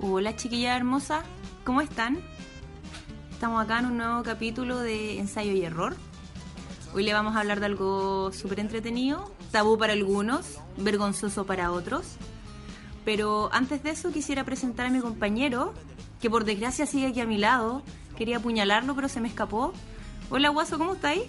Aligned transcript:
Hola 0.00 0.36
chiquilla 0.36 0.76
hermosa, 0.76 1.22
¿cómo 1.64 1.80
están? 1.80 2.18
Estamos 3.30 3.64
acá 3.64 3.78
en 3.78 3.86
un 3.86 3.96
nuevo 3.96 4.22
capítulo 4.22 4.78
de 4.80 5.18
Ensayo 5.18 5.52
y 5.52 5.62
Error. 5.62 5.96
Hoy 6.98 7.04
le 7.04 7.12
vamos 7.12 7.36
a 7.36 7.40
hablar 7.42 7.60
de 7.60 7.66
algo 7.66 8.32
súper 8.32 8.58
entretenido, 8.58 9.30
tabú 9.52 9.78
para 9.78 9.92
algunos, 9.92 10.56
vergonzoso 10.78 11.46
para 11.46 11.70
otros. 11.70 12.16
Pero 13.04 13.50
antes 13.52 13.84
de 13.84 13.90
eso 13.90 14.10
quisiera 14.10 14.42
presentar 14.42 14.86
a 14.86 14.90
mi 14.90 14.98
compañero, 14.98 15.74
que 16.20 16.28
por 16.28 16.44
desgracia 16.44 16.86
sigue 16.86 17.06
aquí 17.06 17.20
a 17.20 17.24
mi 17.24 17.38
lado. 17.38 17.84
Quería 18.16 18.38
apuñalarlo, 18.38 18.96
pero 18.96 19.08
se 19.08 19.20
me 19.20 19.28
escapó. 19.28 19.72
Hola 20.28 20.48
Guaso, 20.48 20.76
¿cómo 20.76 20.94
estáis? 20.94 21.22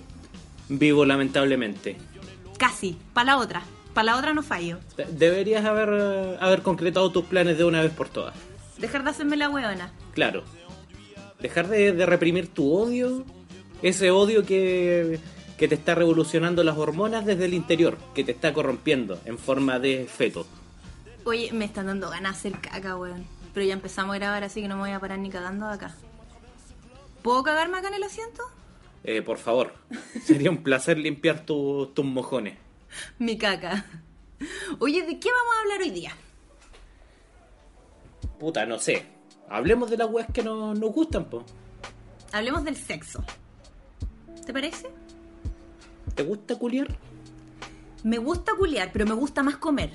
Vivo 0.70 1.06
lamentablemente. 1.06 1.98
Casi, 2.58 2.98
para 3.14 3.34
la 3.34 3.38
otra. 3.38 3.62
Para 3.94 4.06
la 4.06 4.18
otra 4.18 4.34
no 4.34 4.42
fallo. 4.42 4.80
De- 4.98 5.06
Deberías 5.06 5.64
haber, 5.66 6.40
haber 6.42 6.64
concretado 6.64 7.12
tus 7.12 7.26
planes 7.26 7.60
de 7.60 7.64
una 7.66 7.84
vez 7.84 7.92
por 7.92 8.10
todas. 8.10 8.34
Dejar 8.80 9.04
de 9.04 9.12
hacerme 9.12 9.38
la 9.38 9.50
hueona. 9.52 9.92
Claro. 10.16 10.42
Dejar 11.40 11.68
de, 11.68 11.92
de 11.92 12.06
reprimir 12.08 12.48
tu 12.48 12.74
odio. 12.74 13.24
Ese 13.84 14.10
odio 14.10 14.46
que, 14.48 15.20
que 15.60 15.68
te 15.68 15.76
está 15.76 15.94
revolucionando 15.94 16.64
las 16.64 16.78
hormonas 16.78 17.26
desde 17.26 17.46
el 17.46 17.54
interior. 17.54 17.98
Que 18.16 18.24
te 18.24 18.32
está 18.32 18.54
corrompiendo 18.54 19.20
en 19.26 19.38
forma 19.38 19.78
de 19.78 20.06
feto. 20.08 20.48
Oye, 21.26 21.52
me 21.52 21.66
están 21.66 21.86
dando 21.88 22.10
ganas 22.10 22.42
de 22.42 22.50
hacer 22.50 22.62
caca, 22.62 22.96
weón. 22.96 23.26
Pero 23.54 23.66
ya 23.66 23.74
empezamos 23.74 24.16
a 24.16 24.20
grabar, 24.20 24.44
así 24.44 24.62
que 24.62 24.68
no 24.68 24.76
me 24.76 24.82
voy 24.84 24.92
a 24.92 25.00
parar 25.00 25.20
ni 25.20 25.30
cagando 25.30 25.68
acá. 25.68 25.94
¿Puedo 27.22 27.44
cagarme 27.44 27.78
acá 27.78 27.90
en 27.90 27.96
el 27.96 28.04
asiento? 28.04 28.42
Eh, 29.04 29.22
por 29.22 29.38
favor. 29.38 29.74
Sería 30.24 30.50
un 30.50 30.64
placer 30.64 30.98
limpiar 30.98 31.46
tu- 31.46 31.88
tus 31.94 32.06
mojones. 32.06 32.58
Mi 33.20 33.38
caca. 33.38 33.86
Oye, 34.80 35.02
¿de 35.06 35.20
qué 35.20 35.30
vamos 35.30 35.54
a 35.58 35.62
hablar 35.62 35.82
hoy 35.82 35.90
día? 35.92 36.12
Puta, 38.40 38.66
no 38.66 38.80
sé. 38.80 39.06
Hablemos 39.50 39.90
de 39.90 39.98
las 39.98 40.10
weas 40.10 40.28
que 40.32 40.44
no, 40.44 40.74
nos 40.74 40.92
gustan, 40.94 41.26
po. 41.26 41.44
Hablemos 42.32 42.64
del 42.64 42.78
sexo. 42.78 43.24
¿Te 44.46 44.54
parece? 44.54 44.88
¿Te 46.20 46.26
gusta 46.26 46.58
culiar? 46.58 46.88
Me 48.04 48.18
gusta 48.18 48.52
culiar, 48.54 48.90
pero 48.92 49.06
me 49.06 49.14
gusta 49.14 49.42
más 49.42 49.56
comer. 49.56 49.92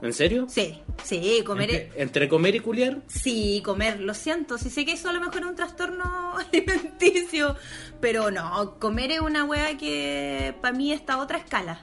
¿En 0.00 0.12
serio? 0.12 0.46
Sí, 0.48 0.82
sí, 1.04 1.44
comer. 1.46 1.70
Entre, 1.70 2.02
entre 2.02 2.28
comer 2.28 2.56
y 2.56 2.58
culiar, 2.58 3.02
Sí, 3.06 3.62
comer, 3.64 4.00
lo 4.00 4.14
siento. 4.14 4.58
Sí 4.58 4.68
sé 4.68 4.84
que 4.84 4.94
eso 4.94 5.08
a 5.10 5.12
lo 5.12 5.20
mejor 5.20 5.42
es 5.42 5.46
un 5.46 5.54
trastorno 5.54 6.34
alimenticio, 6.52 7.54
pero 8.00 8.32
no, 8.32 8.80
comer 8.80 9.12
es 9.12 9.20
una 9.20 9.44
wea 9.44 9.78
que 9.78 10.56
para 10.60 10.76
mí 10.76 10.92
está 10.92 11.12
a 11.12 11.18
otra 11.18 11.38
escala. 11.38 11.78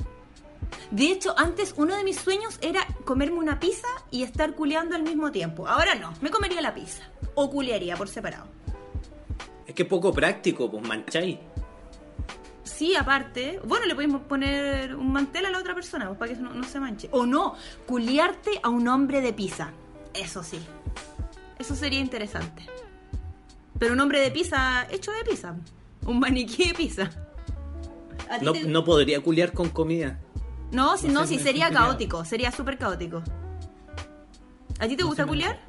De 0.92 1.06
hecho, 1.06 1.34
antes 1.40 1.74
uno 1.78 1.96
de 1.96 2.03
mis 2.03 2.18
sueños 2.18 2.59
era 2.59 2.86
comerme 3.06 3.38
una 3.38 3.58
pizza 3.58 3.88
y 4.12 4.24
estar 4.24 4.53
culeando 4.53 4.97
al 4.97 5.03
mismo 5.03 5.31
tiempo. 5.31 5.66
Ahora 5.66 5.96
no, 5.96 6.13
me 6.19 6.30
comería 6.30 6.59
la 6.59 6.74
pizza. 6.74 7.03
O 7.36 7.50
culearía 7.50 7.96
por 7.96 8.09
separado. 8.09 8.47
es 9.66 9.74
que 9.74 9.84
es 9.84 9.88
poco 9.88 10.12
práctico, 10.12 10.69
pues 10.69 10.86
mancháis. 10.86 11.38
Sí, 12.69 12.96
aparte, 12.96 13.59
bueno, 13.66 13.85
le 13.85 13.96
podemos 13.96 14.22
poner 14.22 14.96
un 14.96 15.12
mantel 15.12 15.46
a 15.47 15.50
la 15.50 15.59
otra 15.59 15.74
persona 15.74 16.06
pues, 16.07 16.18
para 16.19 16.34
que 16.34 16.40
no, 16.40 16.53
no 16.53 16.63
se 16.63 16.80
manche. 16.80 17.09
O 17.12 17.25
no, 17.25 17.56
culiarte 17.88 18.52
a 18.63 18.69
un 18.69 18.88
hombre 18.88 19.22
de 19.22 19.34
pizza. 19.34 19.72
Eso 20.13 20.44
sí. 20.44 20.59
Eso 21.57 21.75
sería 21.75 22.00
interesante. 22.00 22.66
Pero 23.78 23.94
un 23.94 24.00
hombre 24.00 24.19
de 24.22 24.31
pizza 24.31 24.88
hecho 24.91 25.12
de 25.12 25.24
pizza. 25.30 25.56
Un 26.06 26.19
maniquí 26.19 26.68
de 26.69 26.74
pizza. 26.74 27.09
¿A 28.30 28.40
ti 28.40 28.46
No, 28.46 28.53
te- 28.53 28.63
no 28.66 28.84
podría 28.86 29.19
culiar 29.22 29.51
con 29.53 29.69
comida. 29.69 30.19
no, 30.72 30.96
si, 30.97 31.07
no 31.07 31.13
no, 31.22 31.22
sé, 31.28 31.38
si 31.38 31.40
sería 31.44 31.72
caótico. 31.72 32.24
Sería 32.24 32.51
súper 32.51 32.78
caótico. 32.78 33.24
¿A 34.80 34.88
ti 34.88 34.96
te 34.96 35.03
gusta 35.03 35.25
culiar? 35.25 35.59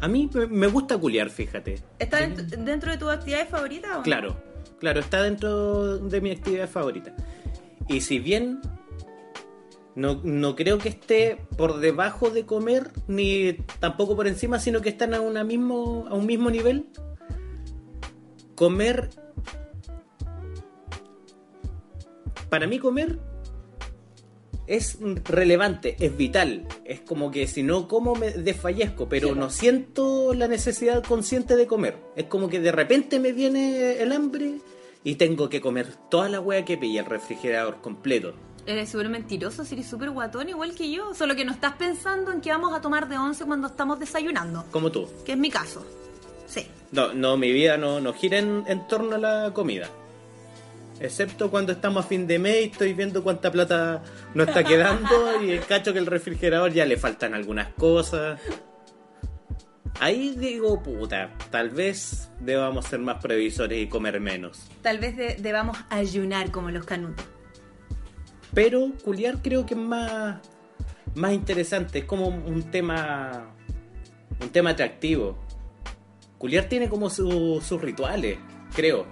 A 0.00 0.08
mí 0.08 0.28
me- 0.50 0.66
gusta 0.66 0.98
culiar, 0.98 1.30
fíjate. 1.30 1.82
¿Está 1.98 2.18
dentro, 2.18 2.90
de 2.90 2.98
tus 2.98 3.08
actividades 3.10 3.48
favoritas 3.48 3.98
o? 3.98 4.02
Claro, 4.02 4.36
claro, 4.80 5.00
está 5.00 5.22
dentro 5.22 5.98
de 5.98 6.20
mi 6.20 6.30
actividad 6.32 6.68
favorita. 6.68 7.14
Y 7.88 8.00
si 8.00 8.18
bien 8.18 8.60
no, 9.94 10.20
no 10.24 10.56
creo 10.56 10.78
que 10.78 10.88
esté 10.88 11.38
por 11.56 11.78
debajo 11.78 12.30
de 12.30 12.46
comer, 12.46 12.90
ni 13.06 13.52
tampoco 13.78 14.16
por 14.16 14.26
encima, 14.26 14.58
sino 14.58 14.80
que 14.80 14.88
están 14.88 15.14
a, 15.14 15.20
una 15.20 15.44
mismo, 15.44 16.06
a 16.08 16.14
un 16.14 16.26
mismo 16.26 16.50
nivel, 16.50 16.86
comer... 18.54 19.10
Para 22.48 22.66
mí 22.66 22.80
comer 22.80 23.20
es 24.76 24.98
relevante, 25.24 25.96
es 26.00 26.16
vital. 26.16 26.66
Es 26.84 27.00
como 27.00 27.30
que 27.30 27.46
si 27.46 27.62
no 27.62 27.88
como 27.88 28.14
me 28.14 28.30
desfallezco, 28.30 29.08
pero 29.08 29.28
Sí. 29.28 29.34
no 29.34 29.50
siento 29.50 30.32
la 30.34 30.46
necesidad 30.48 31.02
consciente 31.04 31.56
de 31.56 31.66
comer. 31.66 31.96
Es 32.16 32.24
como 32.26 32.48
que 32.48 32.60
de 32.60 32.72
repente 32.72 33.18
me 33.18 33.32
viene 33.32 34.00
el 34.00 34.12
hambre 34.12 34.60
y 35.04 35.16
tengo 35.16 35.48
que 35.48 35.60
comer 35.60 35.88
toda 36.10 36.28
la 36.28 36.40
hueá 36.40 36.64
que 36.64 36.78
pilla 36.78 37.00
el 37.00 37.06
refrigerador 37.06 37.80
completo. 37.80 38.34
Eres 38.66 38.90
súper 38.90 39.08
mentiroso, 39.08 39.64
si 39.64 39.74
eres 39.74 39.88
súper 39.88 40.10
guatón 40.10 40.48
igual 40.48 40.74
que 40.74 40.90
yo. 40.90 41.14
Solo 41.14 41.34
que 41.34 41.44
no 41.44 41.52
estás 41.52 41.72
pensando 41.74 42.30
en 42.30 42.40
qué 42.40 42.50
vamos 42.50 42.72
a 42.72 42.80
tomar 42.80 43.08
de 43.08 43.16
once 43.18 43.44
cuando 43.44 43.66
estamos 43.68 43.98
desayunando. 43.98 44.64
Como 44.70 44.92
tú. 44.92 45.08
Que 45.24 45.32
es 45.32 45.38
mi 45.38 45.50
caso. 45.50 45.84
Sí. 46.46 46.66
No, 46.92 47.12
no, 47.14 47.36
mi 47.36 47.52
vida 47.52 47.76
no, 47.76 48.00
no 48.00 48.12
gira 48.12 48.38
en, 48.38 48.64
en 48.68 48.86
torno 48.86 49.16
a 49.16 49.18
la 49.18 49.52
comida. 49.54 49.88
Excepto 51.00 51.50
cuando 51.50 51.72
estamos 51.72 52.04
a 52.04 52.08
fin 52.08 52.26
de 52.26 52.38
mes 52.38 52.56
y 52.60 52.64
estoy 52.70 52.92
viendo 52.92 53.22
cuánta 53.24 53.50
plata 53.50 54.02
nos 54.34 54.48
está 54.48 54.62
quedando 54.62 55.42
y 55.42 55.58
cacho 55.68 55.92
que 55.94 55.98
el 55.98 56.06
refrigerador 56.06 56.72
ya 56.72 56.84
le 56.84 56.96
faltan 56.98 57.32
algunas 57.34 57.68
cosas. 57.72 58.38
Ahí 59.98 60.34
digo, 60.36 60.82
puta, 60.82 61.30
tal 61.50 61.70
vez 61.70 62.30
debamos 62.40 62.86
ser 62.86 63.00
más 63.00 63.20
previsores 63.22 63.78
y 63.82 63.86
comer 63.86 64.20
menos. 64.20 64.62
Tal 64.82 64.98
vez 64.98 65.16
de- 65.16 65.36
debamos 65.36 65.76
ayunar 65.90 66.50
como 66.50 66.70
los 66.70 66.84
canutos. 66.84 67.24
Pero 68.54 68.92
culiar 69.04 69.38
creo 69.42 69.64
que 69.66 69.74
es 69.74 69.80
más, 69.80 70.38
más 71.14 71.32
interesante, 71.32 72.00
es 72.00 72.04
como 72.04 72.28
un 72.28 72.62
tema, 72.70 73.54
un 74.40 74.48
tema 74.50 74.70
atractivo. 74.70 75.38
Culiar 76.38 76.64
tiene 76.64 76.88
como 76.88 77.08
su- 77.10 77.62
sus 77.66 77.80
rituales, 77.80 78.38
creo. 78.74 79.06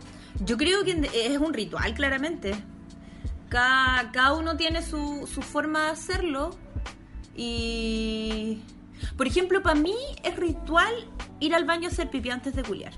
Yo 0.44 0.56
creo 0.56 0.84
que 0.84 1.08
es 1.14 1.38
un 1.38 1.52
ritual, 1.52 1.94
claramente. 1.94 2.54
Cada, 3.48 4.10
cada 4.12 4.34
uno 4.34 4.56
tiene 4.56 4.82
su, 4.82 5.28
su 5.32 5.42
forma 5.42 5.86
de 5.86 5.90
hacerlo. 5.90 6.50
Y. 7.36 8.62
Por 9.16 9.26
ejemplo, 9.26 9.62
para 9.62 9.76
mí 9.76 9.94
es 10.24 10.36
ritual 10.36 10.92
ir 11.40 11.54
al 11.54 11.64
baño 11.64 11.88
a 11.88 11.92
hacer 11.92 12.10
pipí 12.10 12.30
antes 12.30 12.54
de 12.54 12.62
culiar. 12.62 12.92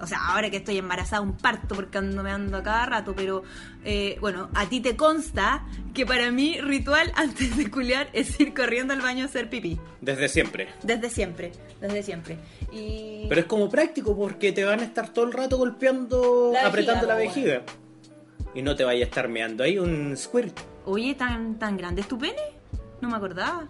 O 0.00 0.06
sea, 0.06 0.18
ahora 0.28 0.50
que 0.50 0.58
estoy 0.58 0.78
embarazada, 0.78 1.22
un 1.22 1.36
parto 1.36 1.74
porque 1.74 1.98
ando 1.98 2.22
me 2.22 2.30
ando 2.30 2.56
a 2.56 2.62
cada 2.62 2.86
rato, 2.86 3.14
pero 3.16 3.42
eh, 3.84 4.16
bueno, 4.20 4.48
a 4.54 4.66
ti 4.66 4.80
te 4.80 4.96
consta 4.96 5.64
que 5.94 6.06
para 6.06 6.30
mí 6.30 6.60
ritual 6.60 7.12
antes 7.16 7.56
de 7.56 7.70
culiar 7.70 8.08
es 8.12 8.38
ir 8.38 8.54
corriendo 8.54 8.94
al 8.94 9.00
baño 9.00 9.24
a 9.24 9.26
hacer 9.26 9.50
pipí. 9.50 9.78
Desde 10.00 10.28
siempre. 10.28 10.68
Desde 10.82 11.10
siempre, 11.10 11.52
desde 11.80 12.02
siempre. 12.02 12.38
Y... 12.72 13.26
Pero 13.28 13.40
es 13.40 13.46
como 13.46 13.68
práctico 13.68 14.16
porque 14.16 14.52
te 14.52 14.64
van 14.64 14.80
a 14.80 14.84
estar 14.84 15.08
todo 15.08 15.24
el 15.24 15.32
rato 15.32 15.58
golpeando, 15.58 16.50
La 16.52 16.68
apretando 16.68 17.06
la 17.06 17.16
vejiga. 17.16 17.62
Y 18.54 18.62
no 18.62 18.76
te 18.76 18.84
vaya 18.84 19.04
a 19.04 19.08
estar 19.08 19.28
meando 19.28 19.64
ahí 19.64 19.78
un 19.78 20.16
squirt. 20.16 20.58
Oye, 20.84 21.14
¿tan, 21.14 21.58
tan 21.58 21.76
grande 21.76 22.00
es 22.00 22.08
tu 22.08 22.18
pene? 22.18 22.40
No 23.00 23.08
me 23.08 23.16
acordaba. 23.16 23.68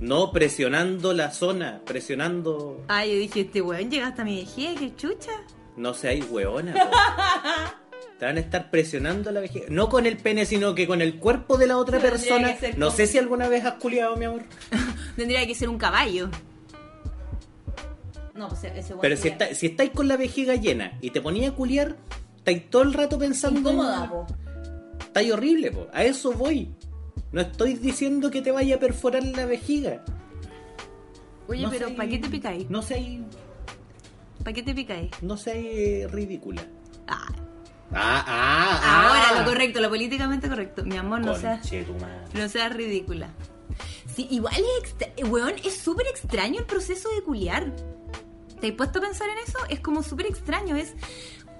No 0.00 0.32
presionando 0.32 1.12
la 1.12 1.30
zona, 1.30 1.80
presionando. 1.84 2.82
Ay, 2.88 3.12
yo 3.12 3.18
dije, 3.18 3.40
este 3.42 3.60
weón 3.60 3.90
llega 3.90 4.08
hasta 4.08 4.24
mi 4.24 4.36
vejez, 4.40 4.78
qué 4.78 4.94
chucha. 4.96 5.32
No 5.76 5.92
seáis 5.94 6.24
hueona. 6.30 6.72
po. 6.72 6.80
te 8.18 8.24
van 8.24 8.36
a 8.38 8.40
estar 8.40 8.70
presionando 8.70 9.30
la 9.30 9.40
vejiga. 9.40 9.66
No 9.68 9.88
con 9.88 10.06
el 10.06 10.16
pene, 10.16 10.46
sino 10.46 10.74
que 10.74 10.86
con 10.86 11.02
el 11.02 11.18
cuerpo 11.18 11.58
de 11.58 11.66
la 11.66 11.76
otra 11.76 11.98
Pero 11.98 12.12
persona. 12.16 12.56
No 12.76 12.90
sé 12.90 13.06
si 13.06 13.18
alguna 13.18 13.48
vez 13.48 13.64
has 13.64 13.74
culiado, 13.74 14.16
mi 14.16 14.24
amor. 14.24 14.42
Tendría 15.16 15.46
que 15.46 15.54
ser 15.54 15.68
un 15.68 15.78
caballo. 15.78 16.30
No, 18.34 18.48
pues 18.48 18.64
ese 18.64 18.94
Pero 19.00 19.16
si, 19.18 19.28
está, 19.28 19.54
si 19.54 19.66
estáis 19.66 19.90
con 19.90 20.08
la 20.08 20.16
vejiga 20.16 20.54
llena 20.54 20.96
y 21.02 21.10
te 21.10 21.20
ponía 21.20 21.50
a 21.50 21.52
culiar, 21.52 21.96
estáis 22.38 22.70
todo 22.70 22.82
el 22.82 22.94
rato 22.94 23.18
pensando. 23.18 23.68
en- 23.68 23.76
Incómoda, 23.76 24.08
po. 24.08 24.26
Estáis 24.98 25.30
horrible, 25.32 25.70
po. 25.72 25.88
A 25.92 26.04
eso 26.04 26.32
voy. 26.32 26.70
No 27.32 27.40
estoy 27.40 27.74
diciendo 27.74 28.30
que 28.30 28.42
te 28.42 28.50
vaya 28.50 28.76
a 28.76 28.78
perforar 28.78 29.22
la 29.24 29.46
vejiga. 29.46 30.02
Oye, 31.48 31.62
No 31.62 31.70
pero 31.70 31.86
seas- 31.86 31.96
¿para 31.96 32.08
qué 32.08 32.18
te 32.18 32.28
picáis? 32.28 32.70
No 32.70 32.82
seas. 32.82 33.04
¿Para 34.42 34.52
qué 34.52 34.62
te 34.62 34.74
picáis? 34.74 35.10
No 35.22 35.36
seas 35.36 36.10
ridícula. 36.10 36.62
Ah, 37.06 37.26
Ah, 37.92 38.24
ah, 38.26 38.80
ah. 38.82 39.08
ahora 39.32 39.40
lo 39.40 39.50
correcto, 39.50 39.80
lo 39.80 39.88
políticamente 39.88 40.48
correcto. 40.48 40.84
Mi 40.84 40.96
amor, 40.96 41.20
no 41.20 41.34
seas, 41.36 41.68
no 42.34 42.48
seas 42.48 42.72
ridícula. 42.72 43.30
Sí, 44.14 44.28
igual 44.30 44.54
es 44.54 44.64
extra- 44.84 45.28
weón, 45.28 45.54
es 45.64 45.76
súper 45.76 46.06
extraño 46.06 46.60
el 46.60 46.66
proceso 46.66 47.08
de 47.10 47.22
culiar. 47.22 47.72
¿Te 48.60 48.68
has 48.68 48.72
puesto 48.74 48.98
a 49.00 49.02
pensar 49.02 49.28
en 49.28 49.38
eso? 49.38 49.58
Es 49.68 49.80
como 49.80 50.02
súper 50.04 50.26
extraño. 50.26 50.76
Es 50.76 50.94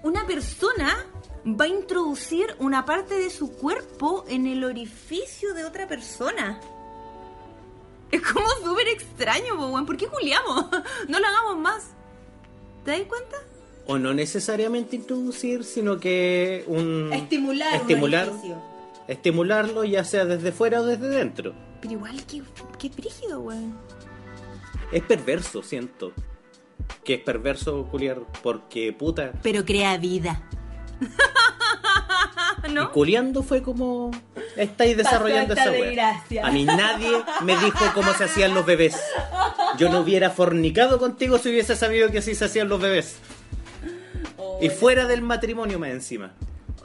una 0.04 0.24
persona 0.26 1.04
va 1.46 1.64
a 1.64 1.68
introducir 1.68 2.54
una 2.58 2.84
parte 2.84 3.14
de 3.14 3.30
su 3.30 3.52
cuerpo 3.52 4.24
en 4.28 4.46
el 4.46 4.64
orificio 4.64 5.54
de 5.54 5.64
otra 5.64 5.86
persona. 5.86 6.60
Es 8.10 8.20
como 8.22 8.48
súper 8.64 8.88
extraño, 8.88 9.56
po, 9.56 9.68
weón. 9.68 9.86
¿Por 9.86 9.96
qué 9.96 10.06
culiamos? 10.06 10.66
No 11.08 11.18
lo 11.18 11.26
hagamos 11.26 11.56
más. 11.58 11.90
¿Te 12.84 12.92
das 12.92 13.02
cuenta? 13.02 13.36
O 13.86 13.98
no 13.98 14.12
necesariamente 14.14 14.96
introducir, 14.96 15.64
sino 15.64 15.98
que 15.98 16.64
un. 16.66 17.12
Estimular, 17.12 17.74
un 17.74 17.80
estimular 17.80 18.28
orificio. 18.28 18.62
estimularlo, 19.08 19.84
ya 19.84 20.04
sea 20.04 20.24
desde 20.24 20.52
fuera 20.52 20.80
o 20.80 20.84
desde 20.84 21.08
dentro. 21.08 21.54
Pero 21.80 21.94
igual, 21.94 22.24
qué, 22.26 22.42
qué 22.78 22.88
brígido, 22.88 23.40
weón. 23.40 23.76
Es 24.92 25.02
perverso, 25.02 25.62
siento. 25.62 26.12
Que 27.04 27.14
es 27.14 27.20
perverso 27.20 27.86
culiar 27.90 28.20
porque 28.42 28.92
puta. 28.92 29.32
Pero 29.42 29.64
crea 29.64 29.96
vida. 29.96 30.42
Y 32.68 32.72
¿No? 32.72 32.92
culiando 32.92 33.42
fue 33.42 33.62
como 33.62 34.10
estáis 34.56 34.96
desarrollando 34.96 35.54
esa 35.54 35.70
wea. 35.70 36.22
A 36.42 36.50
mí 36.50 36.64
nadie 36.64 37.10
me 37.42 37.56
dijo 37.56 37.84
cómo 37.94 38.12
se 38.12 38.24
hacían 38.24 38.54
los 38.54 38.64
bebés. 38.66 38.96
Yo 39.78 39.88
no 39.88 40.00
hubiera 40.00 40.30
fornicado 40.30 40.98
contigo 40.98 41.38
si 41.38 41.48
hubiese 41.48 41.74
sabido 41.74 42.10
que 42.10 42.18
así 42.18 42.34
se 42.34 42.44
hacían 42.44 42.68
los 42.68 42.80
bebés. 42.80 43.16
Y 44.60 44.68
fuera 44.68 45.06
del 45.06 45.22
matrimonio 45.22 45.78
más 45.78 45.90
encima. 45.90 46.32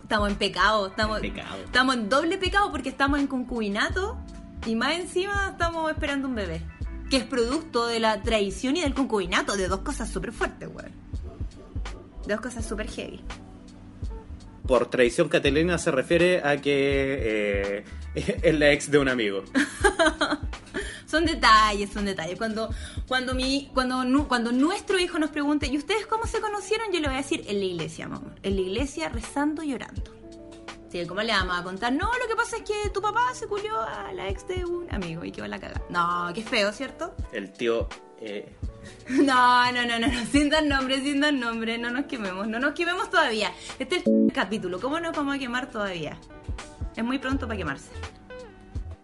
Estamos 0.01 0.29
en 0.29 0.35
pecado. 0.37 0.87
Estamos, 0.87 1.19
Pecado. 1.19 1.57
estamos 1.65 1.95
en 1.95 2.09
doble 2.09 2.37
pecado 2.37 2.71
porque 2.71 2.89
estamos 2.89 3.19
en 3.19 3.27
concubinato 3.27 4.17
y 4.65 4.75
más 4.75 4.95
encima 4.95 5.49
estamos 5.51 5.91
esperando 5.91 6.27
un 6.27 6.35
bebé. 6.35 6.61
Que 7.09 7.17
es 7.17 7.23
producto 7.25 7.85
de 7.85 7.99
la 7.99 8.21
traición 8.23 8.77
y 8.77 8.81
del 8.81 8.93
concubinato, 8.93 9.55
de 9.57 9.67
dos 9.67 9.81
cosas 9.81 10.09
súper 10.09 10.31
fuertes, 10.31 10.69
weón. 10.73 10.91
Dos 12.27 12.41
cosas 12.41 12.65
súper 12.65 12.89
heavy. 12.89 13.21
Por 14.67 14.89
traición 14.89 15.29
catalina 15.29 15.77
se 15.77 15.91
refiere 15.91 16.41
a 16.43 16.57
que 16.57 17.83
eh, 17.83 17.85
es 18.43 18.59
la 18.59 18.71
ex 18.71 18.89
de 18.89 18.97
un 18.97 19.09
amigo. 19.09 19.43
Son 21.05 21.23
detalles, 21.23 21.91
son 21.91 22.05
detalles. 22.05 22.37
Cuando, 22.37 22.69
cuando, 23.07 23.35
mi, 23.35 23.69
cuando, 23.73 24.27
cuando 24.27 24.51
nuestro 24.51 24.99
hijo 24.99 25.19
nos 25.19 25.29
pregunte, 25.29 25.67
¿y 25.67 25.77
ustedes 25.77 26.07
cómo 26.07 26.25
se 26.25 26.41
conocieron? 26.41 26.91
Yo 26.91 26.99
le 26.99 27.07
voy 27.07 27.15
a 27.15 27.19
decir, 27.19 27.45
en 27.47 27.59
la 27.59 27.65
iglesia, 27.65 28.07
mamá. 28.07 28.35
En 28.41 28.55
la 28.55 28.61
iglesia 28.61 29.07
rezando 29.09 29.63
y 29.63 29.69
llorando. 29.69 30.03
Sí, 30.91 31.05
¿cómo 31.05 31.21
le 31.21 31.31
vamos 31.31 31.57
a 31.57 31.63
contar? 31.63 31.93
No, 31.93 32.05
lo 32.05 32.27
que 32.27 32.35
pasa 32.35 32.57
es 32.57 32.63
que 32.63 32.89
tu 32.89 33.01
papá 33.01 33.33
se 33.33 33.47
culió 33.47 33.79
a 33.81 34.13
la 34.13 34.29
ex 34.29 34.47
de 34.47 34.65
un 34.65 34.93
amigo 34.93 35.23
y 35.23 35.31
quedó 35.31 35.47
la 35.47 35.59
caga. 35.59 35.81
No, 35.89 36.31
qué 36.33 36.41
feo, 36.41 36.71
¿cierto? 36.73 37.15
El 37.31 37.51
tío. 37.51 37.87
Eh, 38.21 38.53
No, 39.09 39.71
no, 39.71 39.85
no, 39.85 39.99
no, 39.99 40.07
no, 40.07 40.25
sin 40.31 40.49
dar 40.49 40.63
nombre, 40.65 41.01
sin 41.01 41.19
dar 41.21 41.33
nombre, 41.33 41.77
no 41.77 41.89
nos 41.91 42.05
quememos, 42.05 42.47
no 42.47 42.59
nos 42.59 42.73
quememos 42.73 43.09
todavía. 43.09 43.51
Este 43.79 43.97
es 43.97 44.03
el 44.07 44.31
capítulo, 44.33 44.79
¿cómo 44.79 44.99
nos 44.99 45.15
vamos 45.15 45.35
a 45.35 45.39
quemar 45.39 45.69
todavía? 45.69 46.17
Es 46.95 47.03
muy 47.03 47.19
pronto 47.19 47.47
para 47.47 47.57
quemarse. 47.57 47.89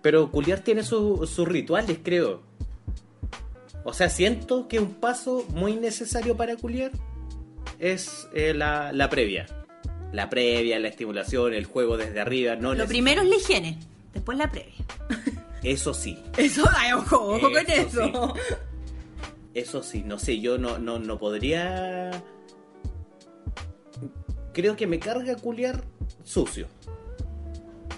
pero 0.01 0.31
culiar 0.31 0.59
tiene 0.61 0.81
su- 0.83 1.27
sus 1.27 1.47
rituales, 1.47 1.99
creo. 2.03 2.41
O 3.83 3.93
sea, 3.93 4.09
siento 4.09 4.67
que 4.67 4.79
un 4.79 4.93
paso 4.93 5.45
muy 5.49 5.75
necesario 5.75 6.35
para 6.37 6.55
culiar 6.55 6.91
es 7.79 8.27
eh, 8.33 8.53
la, 8.53 8.91
la 8.93 9.09
previa. 9.09 9.45
La 10.11 10.29
previa, 10.29 10.79
la 10.79 10.87
estimulación, 10.87 11.53
el 11.53 11.65
juego 11.65 11.97
desde 11.97 12.19
arriba. 12.19 12.55
No 12.55 12.73
Lo 12.73 12.85
primero 12.87 13.21
es 13.21 13.29
la 13.29 13.35
higiene, 13.35 13.77
después 14.13 14.37
la 14.37 14.49
previa. 14.51 14.73
Eso 15.63 15.93
sí. 15.93 16.17
Eso, 16.37 16.63
ay, 16.75 16.93
ojo, 16.93 17.17
ojo 17.35 17.51
con 17.51 17.57
Eso 17.67 18.03
eso. 18.03 18.33
Eso 19.53 19.83
sí, 19.83 20.03
no 20.05 20.17
sé, 20.17 20.39
yo 20.39 20.57
no, 20.57 20.77
no, 20.77 20.99
no 20.99 21.17
podría. 21.17 22.11
Creo 24.53 24.75
que 24.75 24.87
me 24.87 24.99
carga 24.99 25.35
culiar 25.35 25.83
sucio. 26.23 26.67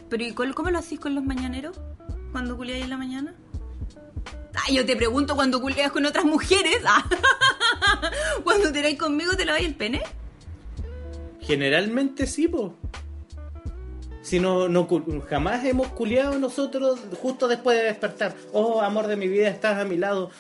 Pero 0.09 0.23
¿y 0.23 0.33
cómo 0.33 0.69
lo 0.69 0.79
hacís 0.79 1.00
con 1.00 1.15
los 1.15 1.23
mañaneros? 1.23 1.79
¿Cuando 2.31 2.57
culiáis 2.57 2.83
en 2.83 2.89
la 2.89 2.97
mañana? 2.97 3.35
Ah, 4.55 4.71
yo 4.71 4.85
te 4.85 4.95
pregunto 4.95 5.35
cuando 5.35 5.59
culias 5.61 5.91
con 5.91 6.05
otras 6.05 6.25
mujeres. 6.25 6.77
Ah. 6.85 7.03
Cuando 8.44 8.71
te 8.71 8.81
vais 8.81 8.97
conmigo, 8.97 9.35
¿te 9.35 9.45
laváis 9.45 9.67
el 9.67 9.75
pene? 9.75 10.01
Generalmente 11.41 12.27
sí, 12.27 12.47
po. 12.47 12.75
Si 14.21 14.39
no, 14.39 14.69
no 14.69 14.88
jamás 15.27 15.65
hemos 15.65 15.88
culiado 15.89 16.39
nosotros 16.39 17.00
justo 17.21 17.47
después 17.47 17.77
de 17.77 17.83
despertar. 17.83 18.35
Oh, 18.53 18.81
amor 18.81 19.07
de 19.07 19.17
mi 19.17 19.27
vida, 19.27 19.50
estás 19.50 19.77
a 19.77 19.83
mi 19.83 19.97
lado. 19.97 20.31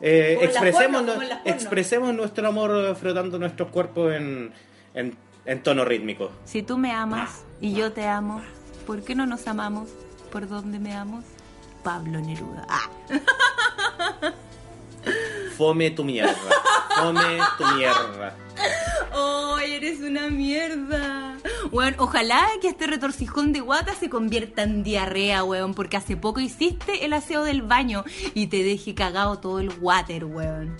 Eh, 0.00 0.38
expresemos, 0.42 1.02
porno, 1.02 1.14
porno. 1.14 1.40
expresemos 1.44 2.14
nuestro 2.14 2.48
amor 2.48 2.96
frotando 2.96 3.38
nuestros 3.38 3.68
cuerpos 3.68 4.14
en, 4.14 4.52
en, 4.94 5.16
en 5.44 5.62
tono 5.62 5.84
rítmico. 5.84 6.30
Si 6.44 6.62
tú 6.62 6.78
me 6.78 6.92
amas 6.92 7.42
y 7.60 7.74
yo 7.74 7.92
te 7.92 8.06
amo, 8.06 8.42
¿por 8.86 9.02
qué 9.02 9.14
no 9.14 9.26
nos 9.26 9.46
amamos? 9.46 9.88
¿Por 10.32 10.48
dónde 10.48 10.78
me 10.78 10.94
amos? 10.94 11.24
Pablo 11.82 12.20
Neruda. 12.20 12.66
Ah. 12.68 12.88
Fome 15.56 15.90
tu 15.90 16.04
mierda. 16.04 16.34
Fome 16.96 17.38
tu 17.58 17.66
mierda. 17.76 18.34
¡Oh, 19.12 19.58
eres 19.58 20.00
una 20.00 20.28
mierda! 20.28 21.36
Weón, 21.72 21.94
ojalá 21.98 22.48
que 22.60 22.68
este 22.68 22.86
retorcijón 22.86 23.52
de 23.52 23.60
guata 23.60 23.94
se 23.94 24.08
convierta 24.08 24.62
en 24.62 24.82
diarrea, 24.82 25.44
weón, 25.44 25.74
porque 25.74 25.96
hace 25.96 26.16
poco 26.16 26.40
hiciste 26.40 27.04
el 27.04 27.12
aseo 27.12 27.44
del 27.44 27.62
baño 27.62 28.04
y 28.34 28.46
te 28.48 28.62
deje 28.62 28.94
cagado 28.94 29.38
todo 29.38 29.60
el 29.60 29.70
water, 29.80 30.24
weón. 30.24 30.76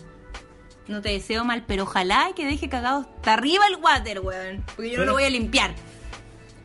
No 0.89 1.01
te 1.01 1.11
deseo 1.11 1.45
mal, 1.45 1.65
pero 1.67 1.85
ojalá 1.85 2.31
que 2.35 2.47
deje 2.47 2.69
cagado 2.69 3.01
hasta 3.01 3.35
arriba 3.35 3.65
el 3.69 3.77
water, 3.77 4.21
weón, 4.21 4.65
porque 4.75 4.91
yo 4.91 4.99
no 4.99 5.05
lo 5.05 5.13
voy 5.13 5.25
a 5.25 5.31
limpiar. 5.31 5.75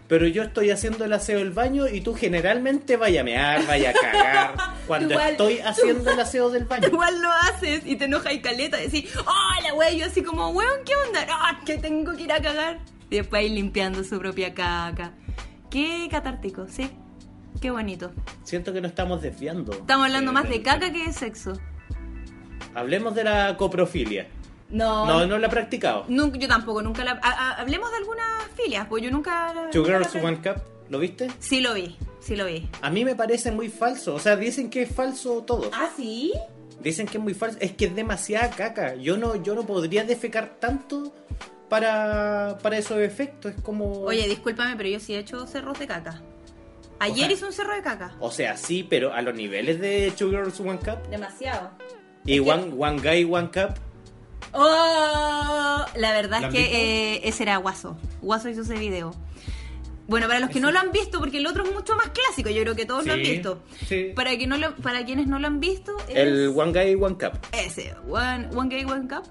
Pero 0.08 0.28
yo 0.28 0.44
estoy 0.44 0.70
haciendo 0.70 1.06
el 1.06 1.14
aseo 1.14 1.40
del 1.40 1.52
baño 1.52 1.88
y 1.88 2.02
tú 2.02 2.14
generalmente 2.14 2.96
vaya 2.96 3.22
a 3.22 3.24
mear, 3.24 3.66
vaya 3.66 3.90
a 3.90 3.94
cagar 3.94 4.56
cuando 4.88 5.14
Igual- 5.14 5.32
estoy 5.32 5.60
haciendo 5.60 6.12
el 6.12 6.20
aseo 6.20 6.50
del 6.50 6.66
baño. 6.66 6.88
Igual 6.92 7.22
lo 7.22 7.30
haces 7.32 7.82
y 7.86 7.96
te 7.96 8.06
enojas 8.06 8.34
y 8.34 8.42
caleta, 8.42 8.78
decís, 8.78 9.10
hola, 9.18 9.74
weón, 9.76 9.96
yo 9.96 10.06
así 10.06 10.24
como, 10.24 10.50
weón, 10.50 10.84
¿qué 10.86 10.94
onda? 11.08 11.26
No, 11.26 11.66
que 11.66 11.78
tengo 11.78 12.16
que 12.16 12.24
ir 12.24 12.32
a 12.32 12.42
cagar. 12.42 12.80
Y 13.10 13.18
después 13.18 13.40
ahí 13.42 13.50
limpiando 13.50 14.04
su 14.04 14.18
propia 14.20 14.54
caca. 14.54 15.12
Qué 15.70 16.08
catártico, 16.10 16.68
sí. 16.68 16.90
Qué 17.62 17.72
bonito. 17.72 18.12
Siento 18.44 18.74
que 18.74 18.82
nos 18.82 18.90
estamos 18.92 19.22
desviando. 19.22 19.72
Estamos 19.72 20.06
hablando 20.08 20.32
Eh, 20.32 20.34
más 20.34 20.50
de 20.50 20.62
caca 20.62 20.92
que 20.92 21.06
de 21.06 21.14
sexo. 21.14 21.54
Hablemos 22.74 23.16
de 23.16 23.24
la 23.24 23.56
coprofilia. 23.58 24.28
No. 24.70 25.06
No, 25.06 25.26
no 25.26 25.38
la 25.38 25.48
he 25.48 25.50
practicado. 25.50 26.06
Nunca, 26.10 26.38
yo 26.38 26.48
tampoco, 26.48 26.82
nunca 26.82 27.04
la... 27.04 27.12
a- 27.22 27.30
a- 27.32 27.52
hablemos 27.62 27.90
de 27.92 27.98
algunas 27.98 28.26
filias, 28.58 28.88
pues 28.90 29.04
yo 29.04 29.12
nunca... 29.12 29.54
la- 29.54 29.70
Two 29.70 29.84
nunca 29.84 30.00
la- 30.00 30.06
Girls, 30.10 30.26
One 30.26 30.38
Cup, 30.38 30.62
¿lo 30.90 31.00
viste? 31.00 31.30
Sí 31.40 31.62
lo 31.62 31.74
vi, 31.74 31.96
sí 32.26 32.36
lo 32.36 32.46
vi. 32.46 32.68
A 32.82 32.90
mí 32.90 33.06
me 33.06 33.16
parece 33.16 33.52
muy 33.52 33.70
falso. 33.70 34.16
O 34.16 34.20
sea, 34.20 34.36
dicen 34.36 34.70
que 34.70 34.82
es 34.84 34.92
falso 34.92 35.44
todo. 35.44 35.70
¿Ah, 35.74 35.90
sí? 35.96 36.34
Dicen 36.82 37.08
que 37.08 37.18
es 37.18 37.24
muy 37.24 37.34
falso. 37.34 37.58
Es 37.62 37.72
que 37.74 37.86
es 37.86 37.96
demasiada 37.96 38.50
caca. 38.50 38.96
Yo 38.96 39.18
no, 39.18 39.36
yo 39.42 39.56
no 39.56 39.66
podría 39.66 40.04
defecar 40.04 40.56
tanto 40.60 41.14
para, 41.70 42.58
para 42.62 42.78
esos 42.78 42.98
efectos. 43.00 43.54
Es 43.56 43.62
como. 43.62 44.02
Oye, 44.02 44.28
discúlpame, 44.28 44.76
pero 44.76 44.90
yo 44.90 45.00
sí 45.00 45.14
he 45.16 45.20
hecho 45.20 45.46
cerros 45.48 45.78
de 45.80 45.88
caca. 45.88 46.22
Ayer 47.00 47.30
hice 47.30 47.46
un 47.46 47.54
cerro 47.54 47.76
de 47.76 47.82
caca. 47.82 48.16
O 48.20 48.32
sea, 48.32 48.56
sí, 48.58 48.86
pero 48.90 49.14
a 49.14 49.22
los 49.22 49.36
niveles 49.36 49.80
de 49.82 50.12
Two 50.18 50.30
Girls, 50.30 50.60
One 50.60 50.80
Cup. 50.80 51.08
Demasiado. 51.10 51.72
Y 52.26 52.36
que- 52.36 52.42
one, 52.52 52.74
one 52.78 53.02
Guy, 53.02 53.24
One 53.26 53.50
Cup. 53.52 53.76
Oh, 54.54 55.86
la 55.96 56.12
verdad 56.14 56.42
¿Lo 56.42 56.48
es 56.48 56.54
que 56.54 57.16
eh, 57.16 57.22
ese 57.28 57.44
era 57.44 57.58
Guaso. 57.58 57.98
Guaso 58.22 58.48
hizo 58.50 58.62
ese 58.62 58.76
video. 58.76 59.14
Bueno, 60.08 60.28
para 60.28 60.40
los 60.40 60.50
que 60.52 60.60
no 60.60 60.72
lo 60.72 60.80
han 60.80 60.92
visto, 60.92 61.20
porque 61.20 61.38
el 61.38 61.48
otro 61.48 61.64
es 61.66 61.74
mucho 61.74 61.96
más 61.96 62.10
clásico, 62.10 62.50
yo 62.52 62.62
creo 62.62 62.76
que 62.76 62.86
todos 62.86 63.06
lo 63.08 63.14
han 63.14 63.24
Sí, 63.24 63.32
visto. 63.32 63.64
sí. 63.88 64.12
Para, 64.16 64.38
que 64.38 64.46
no 64.46 64.56
lo- 64.58 64.76
para 64.76 65.04
quienes 65.04 65.26
no 65.28 65.40
lo 65.40 65.48
han 65.48 65.60
visto, 65.60 65.96
es 66.08 66.16
El 66.16 66.54
One 66.56 66.72
Guy, 66.72 66.96
One 66.96 67.16
Cup. 67.18 67.40
ese, 67.52 67.94
One, 68.08 68.50
one 68.56 68.70
Gay, 68.70 68.86
One 68.86 69.08
Cup. 69.08 69.24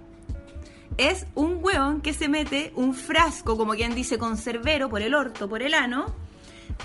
es 0.97 1.26
un 1.35 1.59
hueón 1.62 2.00
que 2.00 2.12
se 2.12 2.28
mete 2.28 2.73
un 2.76 2.95
frasco, 2.95 3.57
como 3.57 3.75
quien 3.75 3.95
dice, 3.95 4.19
conservero 4.19 4.88
por 4.88 5.02
el 5.02 5.14
orto, 5.14 5.49
por 5.49 5.62
el 5.62 5.75
ano, 5.75 6.14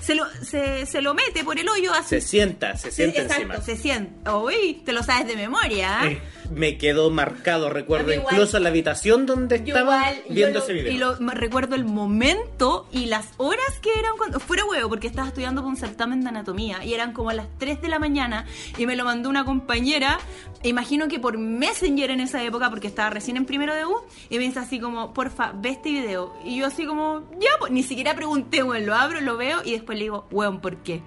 se 0.02 0.14
lo, 0.16 0.26
se, 0.44 0.86
se 0.86 1.02
lo 1.02 1.14
mete 1.16 1.44
por 1.44 1.58
el 1.60 1.68
hoyo 1.68 1.92
así. 1.94 2.10
Se 2.10 2.22
sienta, 2.22 2.78
se 2.78 2.92
sienta 2.92 3.22
Exacto, 3.22 3.42
encima. 3.44 3.62
se 3.62 3.76
sienta. 3.76 4.38
Uy, 4.38 4.82
te 4.86 4.94
lo 4.94 5.02
sabes 5.04 5.28
de 5.28 5.36
memoria. 5.36 6.00
¿ah? 6.02 6.08
Eh, 6.08 6.22
Me 6.52 6.78
quedó 6.78 7.10
marcado, 7.10 7.70
recuerdo 7.70 8.14
igual. 8.14 8.34
incluso 8.34 8.60
la 8.60 8.70
habitación 8.70 9.26
donde 9.26 9.58
estaba 9.58 9.80
igual, 10.12 10.24
viendo 10.30 10.60
lo- 10.60 10.64
ese 10.66 10.74
video. 10.74 10.92
Y 10.92 10.98
lo, 10.98 11.20
me 11.20 11.34
recuerdo 11.34 11.76
el 11.76 11.86
momento 11.86 12.88
y 12.92 13.06
las 13.06 13.28
horas 13.38 13.80
que 13.82 13.90
eran 13.98 14.14
cuando. 14.18 14.40
Fuera 14.40 14.66
huevo, 14.66 14.90
porque 14.90 15.08
estaba 15.08 15.28
estudiando 15.28 15.62
para 15.62 15.70
un 15.70 15.78
certamen 15.78 16.22
de 16.22 16.30
anatomía 16.30 16.84
y 16.84 16.94
eran 16.94 17.14
como 17.14 17.30
a 17.30 17.34
las 17.34 17.48
3 17.58 17.82
de 17.82 17.88
la 17.90 18.00
mañana 18.00 18.46
y 18.78 18.86
me 18.86 18.96
lo 18.96 19.06
mandó 19.06 19.30
una 19.30 19.46
compañera. 19.46 20.20
Imagino 20.64 21.08
que 21.08 21.20
por 21.20 21.38
Messenger 21.38 22.12
en 22.12 22.20
esa 22.20 22.44
época, 22.44 22.70
porque 22.70 22.88
estaba 22.88 23.10
recién 23.10 23.38
en 23.38 23.46
primero 23.46 23.74
de 23.74 23.86
U, 23.86 23.96
y 24.30 24.38
me 24.38 24.44
dice 24.44 24.60
así 24.60 24.80
como, 24.80 25.14
porfa, 25.14 25.54
ve 25.56 25.70
este 25.70 25.90
video. 25.90 26.34
Y 26.44 26.58
yo 26.58 26.66
así 26.66 26.86
como, 26.86 27.22
ya, 27.40 27.50
pues 27.60 27.72
ni 27.72 27.84
siquiera 27.84 28.14
pregunté, 28.16 28.62
weón, 28.64 28.86
lo 28.86 28.94
abro, 28.96 29.22
lo 29.22 29.38
veo 29.38 29.60
y 29.64 29.72
después 29.72 29.98
le 29.98 30.06
digo, 30.06 30.26
weón, 30.32 30.60
¿por 30.60 30.78
qué? 30.78 31.02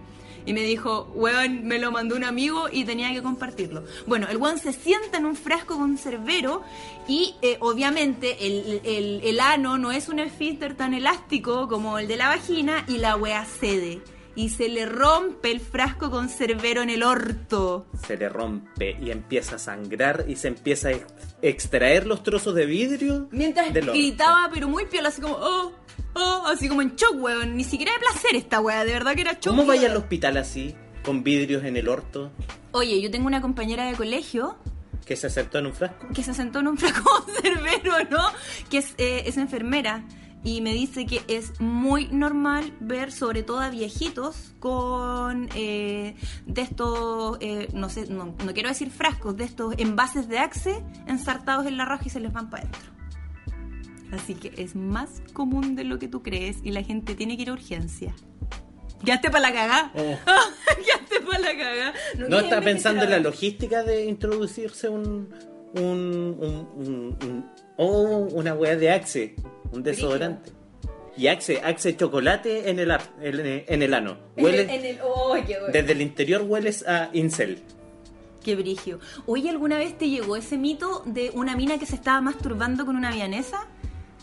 Y 0.46 0.52
me 0.52 0.62
dijo, 0.62 1.10
weón, 1.14 1.64
me 1.64 1.78
lo 1.78 1.90
mandó 1.92 2.16
un 2.16 2.24
amigo 2.24 2.68
y 2.70 2.84
tenía 2.84 3.12
que 3.12 3.22
compartirlo. 3.22 3.84
Bueno, 4.06 4.26
el 4.28 4.36
weón 4.36 4.58
se 4.58 4.72
sienta 4.72 5.18
en 5.18 5.26
un 5.26 5.36
frasco 5.36 5.76
conservero 5.78 6.62
y 7.08 7.34
eh, 7.42 7.56
obviamente 7.60 8.46
el, 8.46 8.80
el- 8.84 9.20
el 9.24 9.40
ano 9.40 9.78
no 9.78 9.92
es 9.92 10.08
un 10.08 10.18
esfínter 10.18 10.74
tan 10.76 10.94
elástico 10.94 11.68
como 11.68 11.98
el 11.98 12.08
de 12.08 12.16
la 12.16 12.28
vagina 12.28 12.84
y 12.88 12.98
la 12.98 13.16
wea 13.16 13.44
cede. 13.44 14.00
Y 14.34 14.48
se 14.48 14.70
le 14.70 14.86
rompe 14.86 15.50
el 15.50 15.60
frasco 15.60 16.10
conservero 16.10 16.80
en 16.80 16.88
el 16.88 17.02
orto. 17.02 17.84
Se 18.06 18.16
le 18.16 18.30
rompe 18.30 18.96
y 18.98 19.10
empieza 19.10 19.56
a 19.56 19.58
sangrar 19.58 20.24
y 20.26 20.36
se 20.36 20.48
empieza 20.48 20.88
a 20.88 20.92
ex- 20.92 21.04
extraer 21.42 22.06
los 22.06 22.22
trozos 22.22 22.54
de 22.54 22.64
vidrio. 22.64 23.28
Mientras 23.30 23.74
del 23.74 23.86
gritaba, 23.90 24.48
pero 24.50 24.68
muy 24.68 24.86
piola, 24.86 25.10
así 25.10 25.20
como, 25.20 25.34
oh, 25.38 25.72
oh, 26.14 26.44
así 26.46 26.68
como 26.68 26.82
en 26.82 26.94
shock, 26.96 27.14
weón. 27.16 27.56
Ni 27.56 27.64
siquiera 27.64 27.92
de 27.92 27.98
placer 27.98 28.36
esta 28.36 28.60
wea, 28.60 28.84
de 28.84 28.92
verdad 28.92 29.14
que 29.14 29.22
era 29.22 29.32
shock. 29.32 29.46
¿Cómo 29.46 29.66
vaya 29.66 29.90
al 29.90 29.96
hospital 29.96 30.36
así, 30.36 30.74
con 31.04 31.22
vidrios 31.22 31.64
en 31.64 31.76
el 31.76 31.88
orto, 31.88 32.30
Oye, 32.74 33.02
yo 33.02 33.10
tengo 33.10 33.26
una 33.26 33.42
compañera 33.42 33.84
de 33.84 33.94
colegio 33.94 34.56
que 35.04 35.14
se 35.14 35.26
aceptó 35.26 35.58
en 35.58 35.66
un 35.66 35.74
frasco? 35.74 36.08
que 36.14 36.22
se 36.22 36.32
sentó 36.32 36.60
en 36.60 36.68
un 36.68 36.78
frasco 36.78 37.26
cerbero, 37.42 37.92
¿no? 38.10 38.22
Que 38.70 38.78
es, 38.78 38.94
eh, 38.98 39.24
es 39.26 39.36
enfermera. 39.36 40.04
Y 40.44 40.60
me 40.60 40.72
dice 40.72 41.06
que 41.06 41.22
es 41.28 41.60
muy 41.60 42.08
normal 42.08 42.74
ver, 42.80 43.12
sobre 43.12 43.44
todo 43.44 43.60
a 43.60 43.70
viejitos, 43.70 44.54
con 44.58 45.48
eh, 45.54 46.16
de 46.46 46.62
estos, 46.62 47.36
eh, 47.40 47.68
no 47.74 47.88
sé, 47.88 48.06
no, 48.08 48.34
no 48.44 48.52
quiero 48.52 48.68
decir 48.68 48.90
frascos, 48.90 49.36
de 49.36 49.44
estos 49.44 49.74
envases 49.78 50.28
de 50.28 50.38
Axe 50.40 50.82
ensartados 51.06 51.66
en 51.66 51.76
la 51.76 51.84
raja 51.84 52.02
y 52.06 52.10
se 52.10 52.18
les 52.18 52.32
van 52.32 52.50
para 52.50 52.64
adentro. 52.64 52.90
Así 54.12 54.34
que 54.34 54.52
es 54.62 54.76
más 54.76 55.22
común 55.32 55.74
de 55.74 55.84
lo 55.84 55.98
que 55.98 56.06
tú 56.08 56.22
crees 56.22 56.58
y 56.62 56.70
la 56.70 56.82
gente 56.82 57.14
tiene 57.14 57.36
que 57.36 57.42
ir 57.42 57.48
a 57.50 57.54
urgencia. 57.54 58.14
Quedaste 59.04 59.30
para 59.30 59.48
la 59.50 59.52
cagá. 59.52 59.92
Oh. 59.96 60.18
Quedaste 60.84 61.20
para 61.26 61.38
la 61.40 61.56
cagá. 61.58 61.92
¿No 62.18 62.26
quieres 62.28 62.44
está 62.44 62.60
pensando 62.60 63.02
en 63.04 63.10
la 63.10 63.18
logística 63.18 63.82
de 63.82 64.04
introducirse 64.06 64.88
un... 64.88 65.28
un, 65.74 65.82
un, 65.82 66.68
un- 66.76 67.18
un- 67.22 67.50
oh, 67.78 68.28
una 68.32 68.54
weá 68.54 68.76
de 68.76 68.90
Axe, 68.90 69.34
un 69.72 69.82
desodorante? 69.82 70.52
Y 71.16 71.26
Axe, 71.26 71.60
Axe 71.62 71.96
chocolate 71.96 72.70
en 72.70 72.78
el, 72.78 72.90
ar- 72.90 73.12
en, 73.20 73.64
en 73.66 73.82
el 73.82 73.94
ano. 73.94 74.16
Huele, 74.36 74.62
En 74.74 74.84
el, 74.84 74.98
oh, 75.02 75.34
qué 75.46 75.58
bueno. 75.58 75.72
desde 75.72 75.92
el 75.92 76.00
interior 76.02 76.42
hueles 76.42 76.86
a 76.86 77.10
incel. 77.12 77.62
Qué 78.42 78.56
brigio. 78.56 78.98
Oye, 79.26 79.50
¿alguna 79.50 79.78
vez 79.78 79.96
te 79.96 80.08
llegó 80.08 80.36
ese 80.36 80.56
mito 80.58 81.02
de 81.06 81.30
una 81.34 81.54
mina 81.56 81.78
que 81.78 81.86
se 81.86 81.94
estaba 81.94 82.20
masturbando 82.20 82.84
con 82.86 82.96
una 82.96 83.12
vianesa 83.12 83.68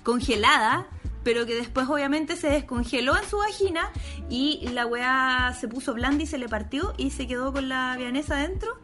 congelada, 0.09 0.87
pero 1.23 1.45
que 1.45 1.55
después 1.55 1.87
obviamente 1.87 2.35
se 2.35 2.49
descongeló 2.49 3.15
en 3.15 3.29
su 3.29 3.37
vagina 3.37 3.91
y 4.29 4.67
la 4.73 4.85
weá 4.85 5.55
se 5.59 5.67
puso 5.67 5.93
blanda 5.93 6.23
y 6.23 6.27
se 6.27 6.37
le 6.37 6.49
partió 6.49 6.93
y 6.97 7.11
se 7.11 7.27
quedó 7.27 7.53
con 7.53 7.69
la 7.69 7.95
vianesa 7.97 8.35
adentro? 8.35 8.79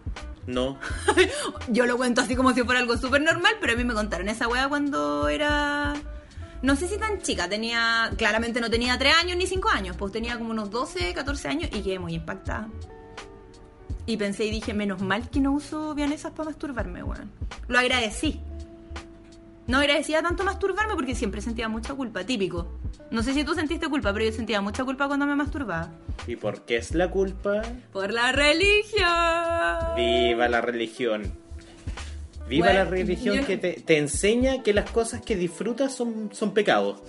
No, 0.46 0.77
Yo 1.70 1.88
lo 1.88 1.98
cuento 1.98 2.22
así 2.22 2.36
como 2.36 2.53
si 2.53 2.62
fuera 2.63 2.79
algo 2.79 2.98
súper 2.98 3.22
normal, 3.22 3.55
pero 3.60 3.74
a 3.74 3.75
mí 3.75 3.84
me 3.84 3.96
contaron 3.96 4.29
esa 4.29 4.48
weá 4.48 4.70
cuando 4.70 5.27
era... 5.27 5.94
No 6.62 6.75
sé 6.75 6.88
si 6.88 6.98
tan 6.98 7.22
chica, 7.22 7.50
tenía... 7.50 8.12
Claramente 8.15 8.62
no 8.62 8.70
tenía 8.70 8.98
3 8.98 9.15
años 9.24 9.38
ni 9.38 9.48
5 9.48 9.70
años, 9.70 9.96
pues 9.98 10.12
tenía 10.12 10.38
como 10.38 10.51
unos 10.51 10.70
12, 10.70 11.13
14 11.13 11.48
años 11.48 11.70
y 11.74 11.82
quedé 11.82 11.98
muy 11.98 12.13
impactada. 12.13 12.70
Y 14.05 14.17
pensé 14.17 14.46
y 14.46 14.51
dije, 14.51 14.74
menos 14.75 15.01
mal 15.01 15.29
que 15.29 15.39
no 15.39 15.51
uso 15.51 15.96
vianesas 15.96 16.32
para 16.32 16.50
masturbarme, 16.50 17.01
weón. 17.01 17.32
Lo 17.67 17.79
agradecí. 17.79 18.39
No 19.67 19.79
agradecía 19.79 20.22
tanto 20.22 20.43
masturbarme 20.43 20.93
porque 20.93 21.15
siempre 21.15 21.41
sentía 21.41 21.67
mucha 21.67 21.93
culpa, 21.95 22.24
típico. 22.24 22.67
No 23.10 23.24
sé 23.24 23.34
si 23.34 23.43
tú 23.43 23.55
sentiste 23.55 23.88
culpa, 23.88 24.13
pero 24.13 24.25
yo 24.25 24.31
sentía 24.31 24.62
mucha 24.62 24.84
culpa 24.84 25.07
cuando 25.07 25.25
me 25.25 25.36
masturbaba. 25.36 25.89
¿y 26.27 26.36
por 26.36 26.62
qué 26.65 26.77
es 26.77 26.93
la 26.93 27.10
culpa? 27.10 27.62
Por 27.91 28.12
la 28.13 28.31
religión. 28.31 29.95
Viva 29.95 30.48
la 30.48 30.62
religión. 30.62 31.24
Viva 32.48 32.67
Bueno, 32.67 32.84
la 32.84 32.89
religión 32.89 33.38
yo- 33.38 33.45
que 33.45 33.57
te, 33.57 33.74
te 33.74 33.98
enseña 33.98 34.62
que 34.62 34.74
las 34.74 34.89
cosas 34.91 35.22
que 35.22 35.36
disfrutas 35.36 35.95
son, 35.95 36.29
son 36.31 36.53
pecados. 36.53 37.01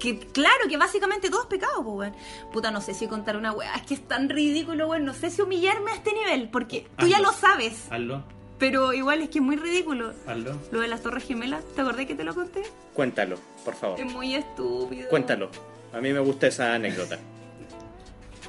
Que 0.00 0.18
claro, 0.18 0.64
que 0.68 0.76
básicamente 0.78 1.30
todo 1.30 1.42
es 1.42 1.48
pecado, 1.48 1.84
pues, 1.84 2.10
weón. 2.10 2.14
Puta, 2.52 2.70
no 2.70 2.80
sé 2.80 2.92
si 2.94 3.06
contar 3.06 3.36
una 3.36 3.52
weá. 3.52 3.74
Es 3.74 3.82
que 3.82 3.94
es 3.94 4.08
tan 4.08 4.28
ridículo, 4.28 4.88
weón. 4.88 5.04
No 5.04 5.12
sé 5.14 5.30
si 5.30 5.42
humillarme 5.42 5.90
a 5.92 5.94
este 5.94 6.12
nivel, 6.14 6.48
porque 6.48 6.86
tú 6.96 7.06
ya 7.06 7.20
lo 7.20 7.30
sabes. 7.32 7.86
Hazlo, 7.90 8.24
Pero 8.62 8.92
igual 8.92 9.20
es 9.22 9.28
que 9.28 9.40
es 9.40 9.44
muy 9.44 9.56
ridículo. 9.56 10.14
hazlo. 10.24 10.56
Lo 10.70 10.78
de 10.78 10.86
las 10.86 11.02
Torres 11.02 11.24
Gemelas, 11.24 11.64
¿te 11.74 11.80
acordás 11.80 12.06
que 12.06 12.14
te 12.14 12.22
lo 12.22 12.32
conté? 12.32 12.62
Cuéntalo, 12.94 13.36
por 13.64 13.74
favor. 13.74 13.98
Es 13.98 14.06
muy 14.06 14.36
estúpido. 14.36 15.08
Cuéntalo. 15.08 15.50
A 15.92 16.00
mí 16.00 16.12
me 16.12 16.20
gusta 16.20 16.46
esa 16.46 16.74
anécdota. 16.74 17.18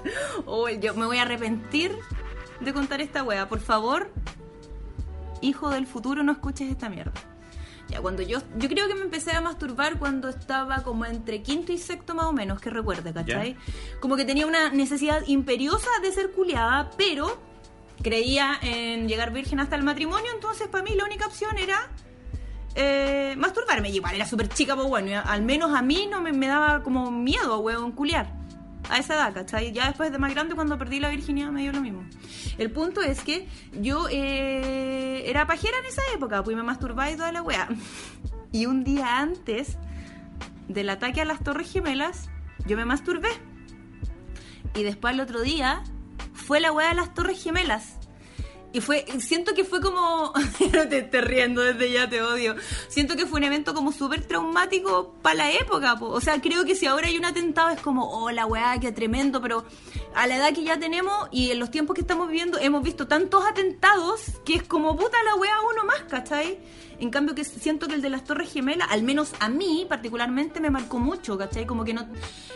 Oh, 0.45 0.67
yo 0.67 0.93
me 0.95 1.05
voy 1.05 1.17
a 1.17 1.21
arrepentir 1.21 1.97
de 2.59 2.73
contar 2.73 2.99
esta 2.99 3.23
wea. 3.23 3.47
Por 3.47 3.61
favor, 3.61 4.11
hijo 5.41 5.69
del 5.69 5.87
futuro, 5.87 6.21
no 6.23 6.33
escuches 6.33 6.69
esta 6.69 6.89
mierda. 6.89 7.13
Ya, 7.87 8.01
cuando 8.01 8.21
yo, 8.21 8.39
yo 8.57 8.67
creo 8.69 8.87
que 8.89 8.95
me 8.95 9.01
empecé 9.01 9.31
a 9.31 9.39
masturbar 9.39 9.97
cuando 9.97 10.27
estaba 10.27 10.83
como 10.83 11.05
entre 11.05 11.41
quinto 11.41 11.71
y 11.71 11.77
sexto 11.77 12.13
más 12.13 12.25
o 12.25 12.33
menos, 12.33 12.59
que 12.59 12.69
recuerde, 12.69 13.13
¿cachai? 13.13 13.55
Como 14.01 14.17
que 14.17 14.25
tenía 14.25 14.45
una 14.45 14.69
necesidad 14.69 15.23
imperiosa 15.25 15.89
de 16.01 16.11
ser 16.11 16.31
culiada, 16.31 16.91
pero 16.97 17.52
creía 18.03 18.59
en 18.61 19.07
llegar 19.07 19.31
virgen 19.31 19.59
hasta 19.59 19.75
el 19.75 19.83
matrimonio, 19.83 20.29
entonces 20.33 20.67
para 20.67 20.83
mí 20.83 20.91
la 20.95 21.05
única 21.05 21.25
opción 21.25 21.57
era 21.57 21.89
eh, 22.75 23.35
masturbarme. 23.37 23.89
Y 23.89 23.95
igual 23.95 24.15
era 24.15 24.25
súper 24.25 24.49
chica, 24.49 24.75
pues 24.75 24.87
bueno, 24.87 25.21
al 25.25 25.41
menos 25.41 25.73
a 25.73 25.81
mí 25.81 26.07
no 26.09 26.21
me, 26.21 26.33
me 26.33 26.47
daba 26.47 26.83
como 26.83 27.11
miedo, 27.11 27.59
weón, 27.59 27.91
culiar. 27.91 28.31
A 28.89 28.97
esa 28.97 29.13
edad, 29.13 29.33
¿cachai? 29.33 29.71
Ya 29.71 29.87
después 29.87 30.11
de 30.11 30.17
más 30.17 30.33
grande, 30.33 30.55
cuando 30.55 30.77
perdí 30.77 30.99
la 30.99 31.07
virginidad, 31.07 31.51
me 31.51 31.61
dio 31.61 31.71
lo 31.71 31.79
mismo. 31.79 32.03
El 32.57 32.69
punto 32.69 33.01
es 33.01 33.21
que 33.21 33.47
yo 33.71 34.07
eh, 34.11 35.23
era 35.25 35.47
pajera 35.47 35.77
en 35.79 35.85
esa 35.85 36.01
época, 36.13 36.43
pues 36.43 36.57
me 36.57 36.63
masturbaba 36.63 37.09
y 37.09 37.15
toda 37.15 37.31
la 37.31 37.41
weá. 37.41 37.69
Y 38.51 38.67
un 38.67 38.83
día 38.83 39.17
antes 39.17 39.79
del 40.67 40.87
ataque 40.89 41.21
a 41.21 41.25
las 41.25 41.43
Torres 41.43 41.71
Gemelas, 41.71 42.29
yo 42.67 42.77
me 42.77 42.85
masturbé. 42.85 43.29
Y 44.75 44.83
después 44.83 45.15
el 45.15 45.21
otro 45.21 45.41
día 45.41 45.83
fue 46.43 46.59
la 46.59 46.71
weá 46.71 46.89
de 46.89 46.95
las 46.95 47.13
Torres 47.13 47.41
Gemelas. 47.41 47.97
Y 48.75 48.81
fue, 48.81 49.05
siento 49.19 49.53
que 49.53 49.63
fue 49.63 49.81
como, 49.81 50.33
te 50.89 50.97
estés 50.97 51.23
riendo 51.23 51.61
desde 51.61 51.91
ya, 51.91 52.09
te 52.09 52.23
odio. 52.23 52.55
Siento 52.87 53.15
que 53.15 53.27
fue 53.27 53.39
un 53.39 53.43
evento 53.43 53.75
como 53.75 53.91
súper 53.91 54.25
traumático 54.25 55.13
para 55.21 55.35
la 55.35 55.51
época. 55.51 55.95
po. 55.99 56.07
O 56.07 56.19
sea, 56.19 56.41
creo 56.41 56.65
que 56.65 56.75
si 56.75 56.87
ahora 56.87 57.05
hay 57.07 57.15
un 57.15 57.25
atentado 57.25 57.69
es 57.69 57.79
como, 57.81 58.09
oh, 58.09 58.31
la 58.31 58.47
weá, 58.47 58.79
qué 58.79 58.91
tremendo, 58.91 59.41
pero 59.41 59.63
a 60.15 60.25
la 60.25 60.37
edad 60.37 60.53
que 60.53 60.63
ya 60.63 60.79
tenemos 60.79 61.13
y 61.31 61.51
en 61.51 61.59
los 61.59 61.69
tiempos 61.69 61.93
que 61.93 62.01
estamos 62.01 62.27
viviendo 62.27 62.57
hemos 62.57 62.81
visto 62.81 63.07
tantos 63.07 63.45
atentados 63.45 64.21
que 64.43 64.55
es 64.55 64.63
como 64.63 64.95
puta 64.95 65.17
la 65.23 65.35
weá 65.35 65.55
uno 65.71 65.85
más, 65.85 66.01
¿cachai? 66.09 66.57
En 66.99 67.09
cambio 67.09 67.35
que 67.35 67.43
siento 67.43 67.87
que 67.87 67.95
el 67.95 68.01
de 68.01 68.09
las 68.09 68.23
Torres 68.23 68.51
Gemelas, 68.51 68.87
al 68.91 69.03
menos 69.03 69.33
a 69.39 69.49
mí 69.49 69.85
particularmente, 69.89 70.59
me 70.59 70.69
marcó 70.69 70.99
mucho, 70.99 71.37
¿cachai? 71.37 71.65
Como 71.65 71.83
que 71.83 71.93
no, 71.93 72.07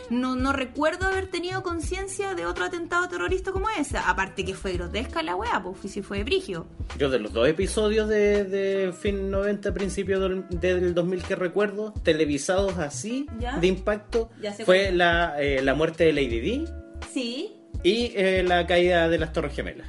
no, 0.09 0.35
no 0.35 0.53
recuerdo 0.53 1.05
haber 1.07 1.27
tenido 1.27 1.63
conciencia 1.63 2.33
de 2.35 2.45
otro 2.45 2.65
atentado 2.65 3.07
terrorista 3.09 3.51
como 3.51 3.67
ese. 3.69 3.97
Aparte 3.97 4.45
que 4.45 4.53
fue 4.53 4.73
grotesca 4.73 5.21
la 5.23 5.35
weá, 5.35 5.61
pues 5.61 5.91
si 5.91 6.01
fue 6.01 6.23
brigio. 6.23 6.67
Yo 6.97 7.09
de 7.09 7.19
los 7.19 7.33
dos 7.33 7.47
episodios 7.47 8.07
de, 8.07 8.43
de 8.45 8.93
fin 8.93 9.29
90, 9.29 9.73
principio 9.73 10.19
del, 10.19 10.45
del 10.49 10.93
2000 10.93 11.23
que 11.23 11.35
recuerdo, 11.35 11.93
televisados 12.03 12.77
así, 12.77 13.27
¿Ya? 13.39 13.57
de 13.57 13.67
impacto, 13.67 14.29
Ya 14.41 14.53
fue 14.53 14.91
la, 14.91 15.35
eh, 15.41 15.61
la 15.61 15.73
muerte 15.75 16.05
de 16.05 16.13
Lady 16.13 16.39
Di 16.39 16.65
Sí. 17.11 17.53
y 17.83 18.11
eh, 18.15 18.43
la 18.47 18.65
caída 18.67 19.07
de 19.09 19.17
las 19.19 19.33
Torres 19.33 19.53
Gemelas. 19.55 19.87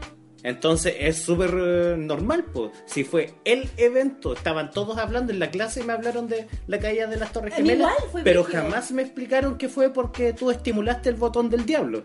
Entonces 0.48 0.94
es 0.98 1.18
súper 1.22 1.50
eh, 1.54 1.96
normal, 1.98 2.46
pues. 2.52 2.70
Si 2.86 3.04
fue 3.04 3.34
el 3.44 3.68
evento, 3.76 4.32
estaban 4.32 4.70
todos 4.70 4.96
hablando 4.96 5.30
en 5.30 5.40
la 5.40 5.50
clase 5.50 5.80
y 5.80 5.84
me 5.84 5.92
hablaron 5.92 6.26
de 6.26 6.48
la 6.66 6.78
caída 6.78 7.06
de 7.06 7.16
las 7.16 7.32
Torres 7.34 7.52
A 7.52 7.58
mí 7.60 7.68
Gemelas, 7.68 7.92
igual 7.92 8.10
fue 8.10 8.22
pero 8.24 8.44
brígido. 8.44 8.62
jamás 8.64 8.90
me 8.92 9.02
explicaron 9.02 9.58
que 9.58 9.68
fue 9.68 9.92
porque 9.92 10.32
tú 10.32 10.50
estimulaste 10.50 11.10
el 11.10 11.16
botón 11.16 11.50
del 11.50 11.66
diablo. 11.66 12.04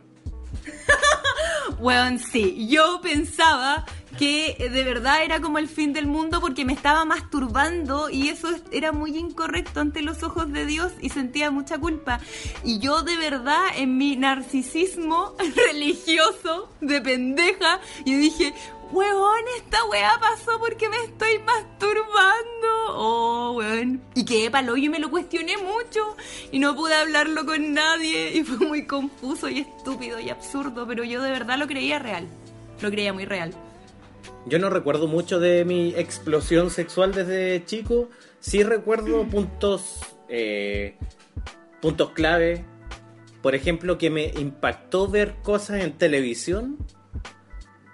Weón, 1.79 2.19
sí. 2.19 2.67
Yo 2.67 3.00
pensaba 3.01 3.85
que 4.17 4.55
eh, 4.60 4.70
de 4.70 4.84
verdad 4.84 5.24
era 5.24 5.41
como 5.41 5.58
el 5.58 5.67
fin 5.67 5.93
del 5.93 6.08
mundo 6.08 6.39
porque 6.41 6.65
me 6.65 6.74
estaba 6.74 7.03
masturbando 7.05 8.10
y 8.10 8.29
eso 8.29 8.50
es- 8.50 8.63
era 8.72 8.91
muy 8.91 9.17
incorrecto 9.17 9.79
ante 9.79 10.01
los 10.01 10.24
ojos 10.24 10.51
de 10.51 10.65
Dios 10.65 10.91
y 11.01 11.10
sentía 11.10 11.51
mucha 11.51 11.77
culpa. 11.77 12.20
Y 12.63 12.79
yo 12.79 13.01
de 13.03 13.17
verdad 13.17 13.63
en 13.75 13.98
mi 13.98 14.15
narcisismo 14.15 15.36
religioso 15.67 16.70
de 16.82 17.01
pendeja, 17.01 17.79
yo 18.05 18.17
dije, 18.17 18.53
huevón, 18.91 19.39
esta 19.58 19.84
weá 19.86 20.20
pasó 20.20 20.60
porque 20.60 20.88
me 20.89 20.98
estoy 20.98 21.39
masturbando. 21.39 22.67
Oh, 22.96 23.53
weón. 23.58 24.01
Y 24.15 24.25
quedé 24.25 24.51
palo 24.51 24.77
y 24.77 24.89
me 24.89 25.00
lo 25.00 25.10
cuestioné 25.10 25.58
mucho 25.58 26.15
y 26.51 26.60
no 26.60 26.75
pude 26.75 26.93
hablarlo 26.96 27.46
con 27.46 27.74
nadie 27.74 28.38
y 28.38 28.43
fue 28.43 28.65
muy 28.67 28.86
confuso 28.86 29.50
y 29.50 29.60
estúpido 29.60 30.20
y 30.20 30.29
absurdo, 30.29 30.86
pero 30.88 31.03
yo 31.03 31.22
de 31.22 31.32
verdad 31.32 31.58
lo 31.58 31.67
creía 31.67 32.00
real. 32.00 32.27
Lo 32.82 32.91
creía 32.91 33.13
muy 33.13 33.25
real. 33.25 33.53
Yo 34.45 34.59
no 34.59 34.69
recuerdo 34.69 35.07
mucho 35.07 35.39
de 35.39 35.65
mi 35.65 35.93
explosión 35.95 36.69
sexual 36.69 37.13
desde 37.13 37.63
chico. 37.65 38.09
Sí 38.39 38.63
recuerdo 38.63 39.25
puntos, 39.27 39.99
eh, 40.29 40.97
puntos 41.81 42.11
clave. 42.11 42.65
Por 43.41 43.55
ejemplo, 43.55 43.97
que 43.97 44.09
me 44.09 44.25
impactó 44.37 45.07
ver 45.07 45.35
cosas 45.43 45.81
en 45.83 45.93
televisión, 45.97 46.77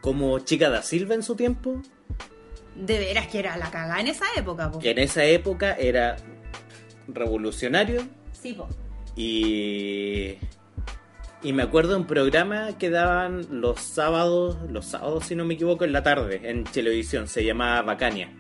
como 0.02 0.40
Chica 0.40 0.70
da 0.70 0.82
Silva 0.84 1.16
en 1.16 1.24
su 1.24 1.36
tiempo, 1.36 1.82
De 2.76 2.98
veras 3.00 3.28
que 3.28 3.40
era 3.40 3.58
la 3.58 3.70
cagada 3.72 4.00
en 4.00 4.08
esa 4.08 4.26
época, 4.38 4.72
po. 4.72 4.80
que 4.80 4.92
en 4.92 5.00
esa 5.00 5.24
época 5.26 5.74
era 5.74 6.16
revolucionario 7.08 8.04
Sí, 8.32 8.54
po. 8.54 8.68
y 9.16 10.38
y 11.44 11.54
me 11.54 11.64
acuerdo 11.64 11.92
de 11.92 11.98
un 11.98 12.08
programa 12.08 12.78
que 12.78 12.90
daban 12.90 13.46
los 13.62 13.80
sábados, 13.80 14.58
los 14.70 14.86
sábados 14.86 15.26
si 15.26 15.36
no 15.36 15.46
me 15.46 15.54
equivoco, 15.56 15.86
en 15.86 15.94
la 15.94 16.04
tarde 16.04 16.42
en 16.50 16.64
televisión, 16.66 17.28
se 17.28 17.44
llamaba 17.44 17.82
Bacania. 17.82 18.32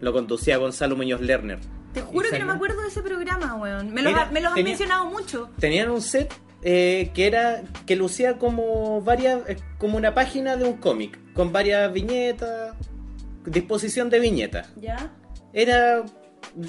Lo 0.00 0.12
conducía 0.12 0.58
Gonzalo 0.58 0.96
Muñoz 0.96 1.20
Lerner. 1.20 1.58
Te 1.94 2.02
juro 2.02 2.28
que 2.30 2.38
no 2.38 2.46
me 2.46 2.52
acuerdo 2.52 2.82
de 2.82 2.88
ese 2.88 3.00
programa, 3.02 3.54
weón. 3.54 3.90
Me 3.94 4.02
los, 4.02 4.12
Era- 4.12 4.22
ha- 4.24 4.30
me 4.30 4.40
los 4.42 4.52
han 4.54 4.62
mencionado 4.62 5.06
mucho. 5.06 5.48
Tenían 5.58 5.90
un 5.90 6.02
set 6.02 6.34
eh, 6.62 7.10
que 7.14 7.26
era 7.26 7.62
que 7.86 7.96
lucía 7.96 8.36
como 8.38 9.00
varias 9.00 9.40
eh, 9.48 9.56
como 9.78 9.96
una 9.96 10.12
página 10.14 10.56
de 10.56 10.64
un 10.64 10.76
cómic 10.76 11.18
con 11.32 11.52
varias 11.52 11.90
viñetas, 11.92 12.74
disposición 13.46 14.10
de 14.10 14.20
viñetas. 14.20 14.68
¿Ya? 14.80 15.10
Era 15.52 16.04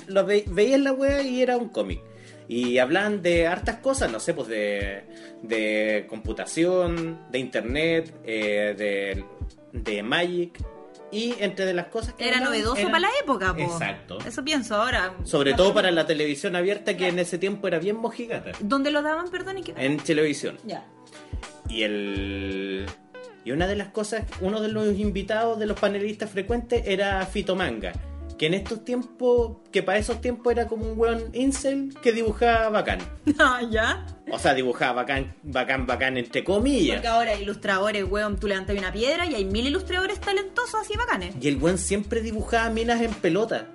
lo 0.07 0.25
ve, 0.25 0.45
veías 0.50 0.79
la 0.79 0.93
wea 0.93 1.21
y 1.21 1.41
era 1.41 1.57
un 1.57 1.69
cómic. 1.69 2.00
Y 2.48 2.77
hablan 2.77 3.22
de 3.22 3.48
hartas 3.48 3.77
cosas, 3.77 4.12
no 4.12 4.20
sé, 4.20 4.34
pues 4.34 4.48
de, 4.48 5.04
de 5.42 6.06
computación, 6.08 7.20
de 7.30 7.39
internet, 7.39 8.13
eh, 8.24 8.74
de, 8.77 9.25
de 9.74 10.04
Magic. 10.04 10.58
Y 11.10 11.36
entre 11.39 11.66
de 11.66 11.74
las 11.74 11.88
cosas 11.88 12.13
que 12.16 12.27
Era 12.27 12.38
hablaban 12.38 12.60
novedoso 12.60 12.84
para 12.88 13.00
la 13.00 13.10
época, 13.22 13.54
po. 13.54 13.62
Exacto. 13.62 14.18
Eso 14.25 14.44
pienso 14.44 14.75
ahora. 14.75 15.13
Sobre 15.24 15.54
todo 15.54 15.74
para 15.74 15.89
la 15.92 16.06
televisión 16.06 16.56
abierta 16.56 16.98
que 16.98 17.08
en 17.08 17.20
ese 17.20 17.38
tiempo 17.38 17.68
era 17.68 17.80
bien 17.80 17.96
mojigata. 17.96 18.51
¿Dónde 18.60 18.92
lo 18.92 19.01
daban, 19.01 19.30
perdón? 19.30 19.60
¿Y 19.60 19.63
qué? 19.63 19.74
En 19.77 19.98
televisión. 19.98 20.58
Ya. 20.66 20.86
Y 21.70 21.84
el. 21.84 22.86
Y 23.46 23.51
una 23.51 23.68
de 23.68 23.77
las 23.77 23.88
cosas, 23.89 24.25
uno 24.42 24.60
de 24.60 24.68
los 24.68 24.98
invitados 24.98 25.58
de 25.58 25.66
los 25.66 25.80
panelistas 25.80 26.30
frecuentes 26.30 26.84
era 26.86 27.25
Fito 27.25 27.56
Manga. 27.56 27.94
Que 28.38 28.46
en 28.46 28.53
estos 28.53 28.86
tiempos, 28.86 29.58
que 29.72 29.82
para 29.82 29.98
esos 29.98 30.22
tiempos 30.22 30.51
era 30.51 30.67
como 30.67 30.86
un 30.91 31.00
weón 31.00 31.32
incel 31.34 31.96
que 32.03 32.12
dibujaba 32.12 32.70
bacán. 32.70 33.00
Ah, 33.39 33.62
¿ya? 33.70 34.06
O 34.32 34.38
sea, 34.38 34.53
dibujaba 34.53 34.94
bacán, 34.94 35.36
bacán, 35.44 35.86
bacán 35.88 36.17
entre 36.17 36.44
comillas. 36.44 36.98
Porque 36.98 37.08
ahora 37.08 37.32
hay 37.32 37.41
ilustradores, 37.41 38.03
weón, 38.10 38.38
tú 38.39 38.48
levantas 38.48 38.77
una 38.77 38.91
piedra 38.94 39.25
y 39.25 39.34
hay 39.36 39.46
mil 39.46 39.65
ilustradores 39.65 40.20
talentosos 40.20 40.75
así 40.82 40.96
bacanes. 40.96 41.34
Y 41.41 41.48
el 41.48 41.58
weón 41.58 41.77
siempre 41.77 42.22
dibujaba 42.22 42.70
minas 42.70 43.01
en 43.01 43.12
pelota. 43.13 43.67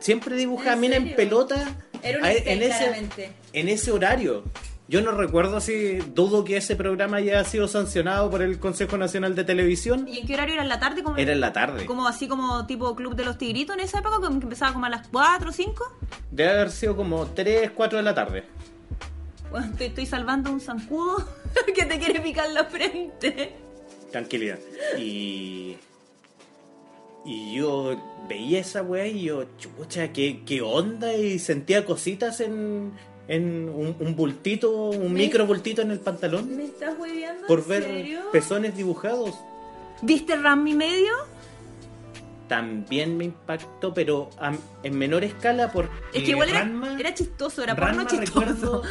Siempre 0.00 0.36
dibujaba 0.36 0.74
¿En 0.74 0.80
minas 0.80 0.98
en 0.98 1.14
pelota 1.16 1.76
Era 2.02 2.18
un 2.18 2.24
a- 2.24 2.32
incel, 2.32 2.48
en, 2.48 2.62
ese, 2.62 2.78
claramente. 2.78 3.32
en 3.52 3.68
ese 3.68 3.90
horario. 3.90 4.44
Yo 4.88 5.02
no 5.02 5.10
recuerdo 5.10 5.60
si 5.60 5.96
dudo 5.98 6.44
que 6.44 6.56
ese 6.56 6.74
programa 6.74 7.18
haya 7.18 7.44
sido 7.44 7.68
sancionado 7.68 8.30
por 8.30 8.40
el 8.40 8.58
Consejo 8.58 8.96
Nacional 8.96 9.34
de 9.34 9.44
Televisión. 9.44 10.08
¿Y 10.08 10.20
en 10.20 10.26
qué 10.26 10.32
horario 10.32 10.54
era 10.54 10.62
en 10.62 10.70
la 10.70 10.80
tarde? 10.80 11.02
Como, 11.02 11.18
Era 11.18 11.32
en 11.32 11.40
la 11.40 11.52
tarde. 11.52 11.84
Como 11.84 12.08
así 12.08 12.26
como 12.26 12.64
tipo 12.64 12.96
Club 12.96 13.14
de 13.14 13.26
los 13.26 13.36
Tigritos 13.36 13.76
en 13.76 13.82
esa 13.82 13.98
época, 13.98 14.16
que 14.18 14.26
empezaba 14.32 14.72
como 14.72 14.86
a 14.86 14.88
las 14.88 15.06
4 15.08 15.50
o 15.50 15.52
5. 15.52 15.98
Debe 16.30 16.50
haber 16.52 16.70
sido 16.70 16.96
como 16.96 17.26
3, 17.26 17.72
4 17.72 17.98
de 17.98 18.02
la 18.02 18.14
tarde. 18.14 18.44
Bueno, 19.50 19.70
te 19.76 19.86
estoy 19.86 20.06
salvando 20.06 20.50
un 20.50 20.60
zancudo 20.60 21.22
que 21.74 21.84
te 21.84 21.98
quiere 21.98 22.20
picar 22.20 22.48
la 22.48 22.64
frente. 22.64 23.56
Tranquilidad. 24.10 24.58
Y. 24.98 25.76
Y 27.26 27.56
yo 27.56 27.94
veía 28.26 28.60
esa 28.60 28.80
weá 28.80 29.06
y 29.06 29.24
yo, 29.24 29.44
chucha, 29.58 30.14
¿qué, 30.14 30.44
qué 30.46 30.62
onda? 30.62 31.12
Y 31.12 31.38
sentía 31.38 31.84
cositas 31.84 32.40
en, 32.40 32.92
en 33.28 33.68
un, 33.68 33.94
un 34.00 34.16
bultito, 34.16 34.72
un 34.90 35.12
Me- 35.12 35.20
micro 35.20 35.46
bultito 35.46 35.82
en 35.82 35.90
el 35.90 36.00
pantalón. 36.00 36.56
¿Me 36.56 36.64
estás 36.64 36.98
hueveando? 36.98 37.46
Por 37.46 37.60
¿En 37.60 37.68
ver 37.68 37.82
serio? 37.84 38.20
pezones 38.32 38.76
dibujados. 38.76 39.34
¿Viste 40.02 40.34
Ram 40.36 40.66
y 40.66 40.74
medio? 40.74 41.12
También 42.48 43.16
me 43.18 43.24
impactó, 43.26 43.92
pero 43.92 44.30
a- 44.38 44.54
en 44.82 44.96
menor 44.98 45.22
escala 45.24 45.70
porque 45.70 45.92
Es 46.14 46.22
que 46.24 46.30
igual 46.30 46.48
era, 46.48 46.64
Ranma- 46.64 46.98
era 46.98 47.12
chistoso, 47.12 47.62
era 47.62 47.76
porno 47.76 48.06
chistoso. 48.06 48.40
recuerdo 48.40 48.82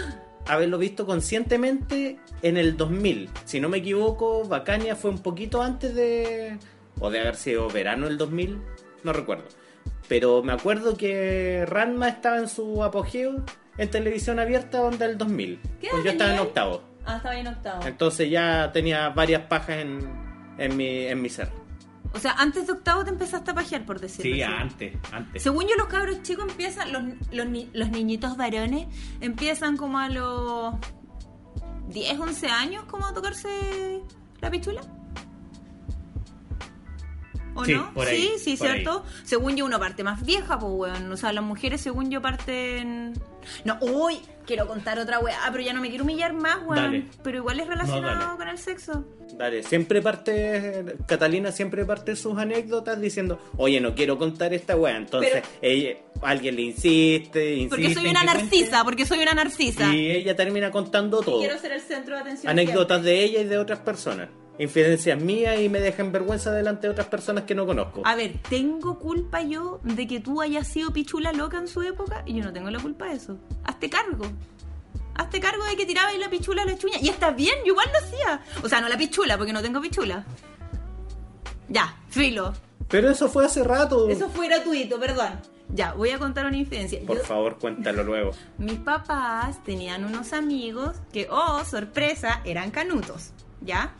haberlo 0.45 0.78
visto 0.78 1.06
conscientemente 1.08 2.19
en 2.43 2.58
el 2.58 2.78
2000. 2.78 3.30
Si 3.45 3.60
no 3.60 3.67
me 3.69 3.80
equivoco, 3.80 4.43
Bacania 4.47 4.95
fue 4.95 5.10
un 5.10 5.19
poquito 5.19 5.62
antes 5.63 5.95
de... 5.95 6.58
O 7.00 7.10
de 7.10 7.19
haber 7.19 7.36
sido 7.36 7.67
verano 7.69 8.06
del 8.08 8.17
2000, 8.17 8.60
no 9.04 9.12
recuerdo. 9.13 9.45
Pero 10.08 10.43
me 10.43 10.54
acuerdo 10.54 10.95
que 10.95 11.65
Ranma 11.67 12.10
estaba 12.10 12.38
en 12.38 12.47
su 12.47 12.84
apogeo 12.84 13.43
en 13.78 13.90
televisión 13.92 14.40
abierta 14.40 14.82
onda 14.82 15.06
el 15.06 15.18
2000. 15.18 15.60
¿Qué 15.82 15.88
Pues 15.92 16.04
yo 16.04 16.12
estaba 16.12 16.34
en 16.34 16.40
octavo. 16.40 16.84
Ah, 17.06 17.18
estaba 17.18 17.38
en 17.38 17.48
octavo. 17.48 17.86
Entonces 17.86 18.30
ya 18.30 18.72
tenía 18.72 19.10
varias 19.10 19.44
pajas 19.44 19.78
en, 19.78 20.00
en, 20.58 20.76
mi, 20.78 21.06
en 21.06 21.22
mi 21.22 21.30
ser. 21.30 21.50
O 22.13 22.20
sea, 22.20 22.32
antes 22.34 22.66
de 22.68 22.74
octavo 22.74 23.04
te 23.04 23.10
empezaste 23.12 23.52
a 23.52 23.54
pajear, 23.54 23.86
por 23.86 24.00
decirlo 24.00 24.34
Sí, 24.36 24.42
así. 24.42 24.54
antes, 24.54 24.94
antes. 25.12 25.44
Según 25.44 25.63
yo, 25.68 25.76
los 25.78 25.88
cabros 25.88 26.22
chicos 26.24 26.46
empiezan, 26.50 26.92
los, 26.92 27.04
los, 27.32 27.48
los 27.74 27.90
niñitos 27.90 28.38
varones 28.38 28.88
empiezan 29.22 29.78
como 29.78 30.00
a 30.00 30.10
los 30.10 30.74
10, 31.90 32.20
11 32.20 32.48
años 32.48 32.84
como 32.86 33.06
a 33.06 33.13
tocarse 33.13 34.02
la 34.42 34.50
pichula. 34.50 34.82
¿O 37.58 37.65
Sí, 37.65 37.74
no? 37.74 37.91
por 37.93 38.08
ahí, 38.08 38.30
sí, 38.38 38.39
sí, 38.52 38.56
por 38.58 38.67
¿cierto? 38.67 39.04
Según 39.24 39.56
yo, 39.56 39.65
una 39.65 39.80
parte 39.80 40.04
más 40.04 40.24
vieja, 40.24 40.60
pues, 40.60 40.72
weón. 40.72 41.12
O 41.12 41.17
sea, 41.17 41.34
las 41.34 41.43
mujeres, 41.43 41.82
según 41.82 42.12
yo, 42.12 42.22
parten... 42.22 43.13
No, 43.65 43.78
uy, 43.82 44.20
quiero 44.46 44.67
contar 44.67 45.00
otra 45.00 45.20
weá, 45.20 45.39
pero 45.52 45.63
ya 45.63 45.74
no 45.74 45.82
me 45.82 45.89
quiero 45.89 46.04
humillar 46.04 46.34
más, 46.34 46.58
weón. 46.65 46.76
Dale. 46.84 47.06
Pero 47.24 47.38
igual 47.38 47.60
es 47.60 47.67
relacionado 47.67 48.38
con 48.38 48.48
el 48.48 48.58
sexo. 48.60 49.06
Dale, 49.34 49.63
siempre 49.63 50.02
parte, 50.02 50.86
Catalina 51.08 51.52
siempre 51.52 51.84
parte 51.86 52.15
sus 52.15 52.38
anécdotas 52.38 53.02
diciendo, 53.02 53.39
oye, 53.58 53.80
no 53.82 53.96
quiero 53.96 54.17
contar 54.20 54.54
esta 54.54 54.76
weá. 54.76 54.96
Entonces, 54.98 55.32
Pero- 55.34 55.48
ella, 55.62 55.96
alguien 56.22 56.56
le 56.58 56.62
insiste, 56.62 57.54
insiste. 57.56 57.70
Porque 57.70 57.93
soy 57.96 58.08
una 58.10 58.24
narcisa, 58.24 58.84
porque 58.84 59.06
soy 59.06 59.20
una 59.20 59.34
narcisa. 59.34 59.96
Y 59.96 60.12
ella 60.12 60.36
termina 60.36 60.70
contando 60.70 61.22
todo. 61.22 61.39
Quiero 61.39 61.58
ser 61.58 61.72
el 61.72 61.82
centro 61.82 62.15
de 62.15 62.22
atención. 62.22 62.52
Anécdotas 62.52 63.02
de 63.02 63.24
ella 63.24 63.41
y 63.41 63.46
de 63.46 63.58
otras 63.58 63.80
personas. 63.80 64.30
Infidencias 64.60 65.22
mías 65.22 65.60
y 65.60 65.70
me 65.70 65.80
dejan 65.80 66.12
vergüenza 66.12 66.52
delante 66.52 66.88
de 66.88 66.91
otras 66.91 67.08
personas 67.08 67.43
que 67.43 67.54
no 67.56 67.65
conozco. 67.65 68.02
A 68.06 68.15
ver, 68.15 68.34
¿tengo 68.50 68.98
culpa 69.00 69.41
yo 69.41 69.80
de 69.84 70.08
que 70.08 70.20
tú 70.20 70.41
hayas 70.41 70.67
sido 70.67 70.91
pichula 70.91 71.32
loca 71.32 71.58
en 71.58 71.67
su 71.67 71.82
época? 71.84 72.24
Y 72.26 72.36
yo 72.36 72.43
no 72.43 72.52
tengo 72.54 72.70
la 72.72 72.80
culpa 72.80 73.06
de 73.06 73.15
eso. 73.15 73.38
Hazte 73.63 73.89
cargo. 73.89 74.26
Hazte 75.15 75.39
cargo 75.39 75.63
de 75.65 75.76
que 75.76 75.86
tiraba 75.86 76.10
ahí 76.10 76.17
la 76.17 76.30
pichula 76.30 76.63
a 76.63 76.65
la 76.65 76.78
chuña. 76.78 76.98
Y 77.02 77.10
está 77.10 77.32
bien, 77.32 77.56
yo 77.65 77.74
igual 77.74 77.88
lo 77.91 78.00
hacía. 78.00 78.41
O 78.63 78.70
sea, 78.70 78.82
no 78.82 78.88
la 78.89 78.98
pichula, 78.98 79.38
porque 79.38 79.54
no 79.54 79.62
tengo 79.62 79.80
pichula. 79.82 80.26
Ya, 81.70 81.96
filo. 82.10 82.54
Pero 82.88 83.10
eso 83.10 83.28
fue 83.28 83.46
hace 83.46 83.63
rato. 83.63 84.10
Eso 84.10 84.30
fue 84.30 84.48
gratuito, 84.48 85.00
perdón. 85.00 85.39
Ya, 85.70 85.93
voy 85.93 86.12
a 86.12 86.20
contar 86.20 86.46
una 86.46 86.56
infidencia. 86.58 87.00
Por 87.06 87.17
Yo- 87.17 87.24
favor, 87.24 87.58
cuéntalo 87.60 88.04
luego. 88.04 88.32
mis 88.58 88.80
papás 88.80 89.62
tenían 89.63 90.06
unos 90.06 90.32
amigos 90.34 90.96
que, 91.12 91.28
oh, 91.30 91.63
sorpresa, 91.65 92.41
eran 92.46 92.72
canutos, 92.72 93.32
¿ya? 93.62 93.93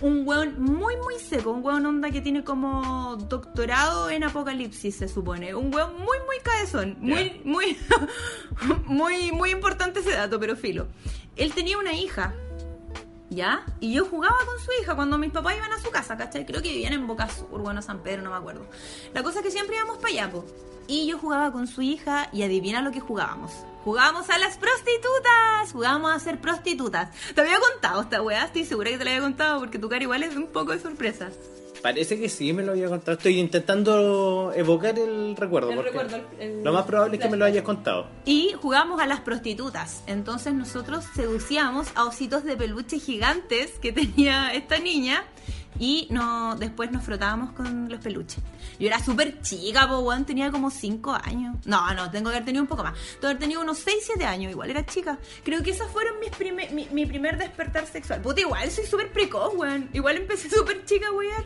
Un 0.00 0.26
weón 0.26 0.60
muy, 0.60 0.96
muy 0.96 1.18
seco, 1.18 1.50
un 1.50 1.64
weón 1.64 1.86
onda 1.86 2.10
que 2.10 2.20
tiene 2.20 2.44
como 2.44 3.16
doctorado 3.16 4.10
en 4.10 4.24
apocalipsis, 4.24 4.96
se 4.96 5.08
supone. 5.08 5.54
Un 5.54 5.72
weón 5.74 5.94
muy, 5.94 6.18
muy 6.26 6.38
cabezón, 6.42 6.96
muy, 7.00 7.40
muy, 7.44 7.76
muy, 8.86 9.32
muy 9.32 9.50
importante 9.50 10.00
ese 10.00 10.12
dato, 10.12 10.40
pero 10.40 10.56
filo. 10.56 10.86
Él 11.36 11.52
tenía 11.52 11.78
una 11.78 11.94
hija 11.94 12.34
¿Ya? 13.30 13.64
Y 13.80 13.94
yo 13.94 14.04
jugaba 14.04 14.36
con 14.44 14.58
su 14.58 14.70
hija 14.80 14.94
cuando 14.94 15.18
mis 15.18 15.32
papás 15.32 15.56
iban 15.56 15.72
a 15.72 15.78
su 15.78 15.90
casa, 15.90 16.16
¿cachai? 16.16 16.44
Creo 16.44 16.62
que 16.62 16.68
vivían 16.68 16.92
en 16.92 17.06
Boca 17.06 17.28
Sur, 17.28 17.60
bueno, 17.60 17.82
San 17.82 18.00
Pedro, 18.00 18.22
no 18.22 18.30
me 18.30 18.36
acuerdo. 18.36 18.66
La 19.12 19.22
cosa 19.22 19.38
es 19.38 19.44
que 19.44 19.50
siempre 19.50 19.76
íbamos 19.76 19.98
para 19.98 20.10
allá, 20.10 20.30
po. 20.30 20.44
Y 20.86 21.06
yo 21.06 21.18
jugaba 21.18 21.50
con 21.50 21.66
su 21.66 21.80
hija 21.80 22.28
y 22.32 22.42
adivina 22.42 22.82
lo 22.82 22.92
que 22.92 23.00
jugábamos. 23.00 23.52
Jugábamos 23.84 24.28
a 24.30 24.38
las 24.38 24.58
prostitutas, 24.58 25.72
jugábamos 25.72 26.12
a 26.12 26.18
ser 26.18 26.40
prostitutas. 26.40 27.10
Te 27.34 27.40
había 27.40 27.58
contado 27.58 28.02
esta 28.02 28.22
weá, 28.22 28.44
estoy 28.44 28.64
segura 28.64 28.90
que 28.90 28.98
te 28.98 29.04
la 29.04 29.10
había 29.12 29.22
contado 29.22 29.60
porque 29.60 29.78
tu 29.78 29.88
cara 29.88 30.02
igual 30.02 30.22
es 30.22 30.36
un 30.36 30.48
poco 30.48 30.72
de 30.72 30.80
sorpresa. 30.80 31.30
Parece 31.84 32.18
que 32.18 32.30
sí, 32.30 32.50
me 32.54 32.62
lo 32.62 32.72
había 32.72 32.88
contado. 32.88 33.12
Estoy 33.18 33.38
intentando 33.38 34.52
evocar 34.56 34.98
el 34.98 35.36
recuerdo. 35.36 35.68
El 35.68 35.76
porque 35.76 35.90
recuerdo, 35.90 36.16
el- 36.40 36.56
el 36.58 36.64
lo 36.64 36.72
más 36.72 36.86
probable 36.86 37.18
es 37.18 37.22
que 37.22 37.28
me 37.28 37.36
lo 37.36 37.44
hayas 37.44 37.62
contado. 37.62 38.06
Y 38.24 38.54
jugábamos 38.58 39.02
a 39.02 39.06
las 39.06 39.20
prostitutas. 39.20 40.02
Entonces 40.06 40.54
nosotros 40.54 41.04
seducíamos 41.14 41.88
a 41.94 42.04
ositos 42.04 42.42
de 42.44 42.56
peluche 42.56 42.98
gigantes 42.98 43.72
que 43.82 43.92
tenía 43.92 44.54
esta 44.54 44.78
niña 44.78 45.24
y 45.78 46.06
no, 46.10 46.56
después 46.56 46.90
nos 46.90 47.04
frotábamos 47.04 47.52
con 47.52 47.90
los 47.90 48.00
peluches. 48.00 48.38
Yo 48.78 48.86
era 48.86 48.98
súper 48.98 49.42
chica, 49.42 49.86
po, 49.86 49.98
weón, 49.98 50.24
tenía 50.24 50.50
como 50.50 50.70
5 50.70 51.12
años. 51.22 51.56
No, 51.66 51.92
no, 51.92 52.10
tengo 52.10 52.30
que 52.30 52.36
haber 52.36 52.46
tenido 52.46 52.62
un 52.62 52.68
poco 52.68 52.82
más. 52.82 52.94
Tengo 52.94 53.20
que 53.20 53.26
haber 53.26 53.38
tenido 53.40 53.60
unos 53.60 53.76
6, 53.80 53.96
7 54.06 54.24
años, 54.24 54.50
igual 54.50 54.70
era 54.70 54.86
chica. 54.86 55.18
Creo 55.42 55.62
que 55.62 55.72
esos 55.72 55.90
fueron 55.90 56.18
mis 56.18 56.30
prime- 56.30 56.70
mi, 56.72 56.88
mi 56.92 57.04
primer 57.04 57.36
despertar 57.36 57.86
sexual. 57.86 58.22
Puta, 58.22 58.40
igual 58.40 58.70
soy 58.70 58.86
súper 58.86 59.12
precoz, 59.12 59.52
weón. 59.54 59.90
Igual 59.92 60.16
empecé 60.16 60.48
súper 60.48 60.82
chica, 60.86 61.12
weón. 61.12 61.44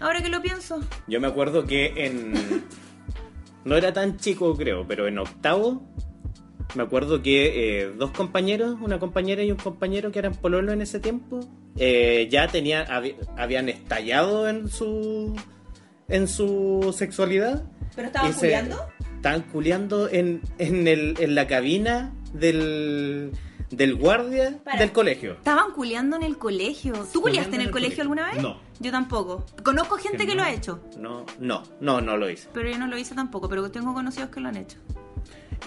Ahora 0.00 0.22
que 0.22 0.28
lo 0.28 0.42
pienso. 0.42 0.80
Yo 1.06 1.20
me 1.20 1.28
acuerdo 1.28 1.64
que 1.66 2.06
en. 2.06 2.64
No 3.64 3.76
era 3.76 3.92
tan 3.92 4.16
chico, 4.16 4.56
creo, 4.56 4.86
pero 4.88 5.06
en 5.06 5.18
octavo. 5.18 5.82
Me 6.74 6.82
acuerdo 6.82 7.20
que 7.20 7.82
eh, 7.82 7.92
dos 7.96 8.10
compañeros, 8.12 8.78
una 8.80 8.98
compañera 8.98 9.42
y 9.42 9.50
un 9.50 9.58
compañero 9.58 10.12
que 10.12 10.20
eran 10.20 10.34
pololo 10.34 10.72
en 10.72 10.80
ese 10.80 11.00
tiempo, 11.00 11.40
eh, 11.76 12.28
ya 12.30 12.46
tenían, 12.46 12.86
habían 13.36 13.68
estallado 13.68 14.48
en 14.48 14.68
su 14.68 15.36
en 16.08 16.28
su 16.28 16.94
sexualidad. 16.96 17.64
¿Pero 17.94 18.06
estaban 18.06 18.32
se-? 18.34 18.64
Estaban 19.20 19.42
culeando 19.42 20.08
en, 20.08 20.40
en, 20.56 20.88
el, 20.88 21.14
en 21.20 21.34
la 21.34 21.46
cabina 21.46 22.10
del, 22.32 23.32
del 23.70 23.94
guardia 23.96 24.58
Para. 24.64 24.78
del 24.78 24.92
colegio. 24.92 25.32
Estaban 25.34 25.72
culeando 25.72 26.16
en 26.16 26.22
el 26.22 26.38
colegio. 26.38 26.94
¿Tú 27.12 27.20
culiaste 27.20 27.56
en 27.56 27.60
el 27.60 27.70
colegio 27.70 28.00
alguna 28.00 28.30
vez? 28.32 28.40
No. 28.42 28.58
Yo 28.78 28.90
tampoco. 28.90 29.44
Conozco 29.62 29.96
gente 29.96 30.24
que, 30.24 30.28
Que 30.28 30.34
lo 30.36 30.42
ha 30.42 30.50
hecho, 30.50 30.80
No, 30.98 31.26
no, 31.38 31.62
no, 31.82 32.00
no 32.00 32.16
lo 32.16 32.30
hice. 32.30 32.48
pero 32.54 32.70
yo 32.70 32.78
no 32.78 32.86
lo 32.86 32.96
hice 32.96 33.14
tampoco, 33.14 33.46
pero 33.50 33.70
tengo 33.70 33.92
conocidos 33.92 34.30
que 34.30 34.40
lo 34.40 34.48
han 34.48 34.56
hecho. 34.56 34.78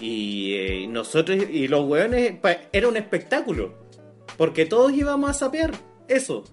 Y 0.02 0.56
eh, 0.56 0.88
nosotros 0.88 1.38
y 1.48 1.68
los 1.68 1.86
hueones, 1.88 2.34
era 2.72 2.88
un 2.88 2.98
espectáculo. 2.98 3.76
Porque 4.36 4.66
todos 4.66 4.92
íbamos 4.94 5.30
a 5.30 5.34
sapear 5.36 5.74
eso. 6.08 6.44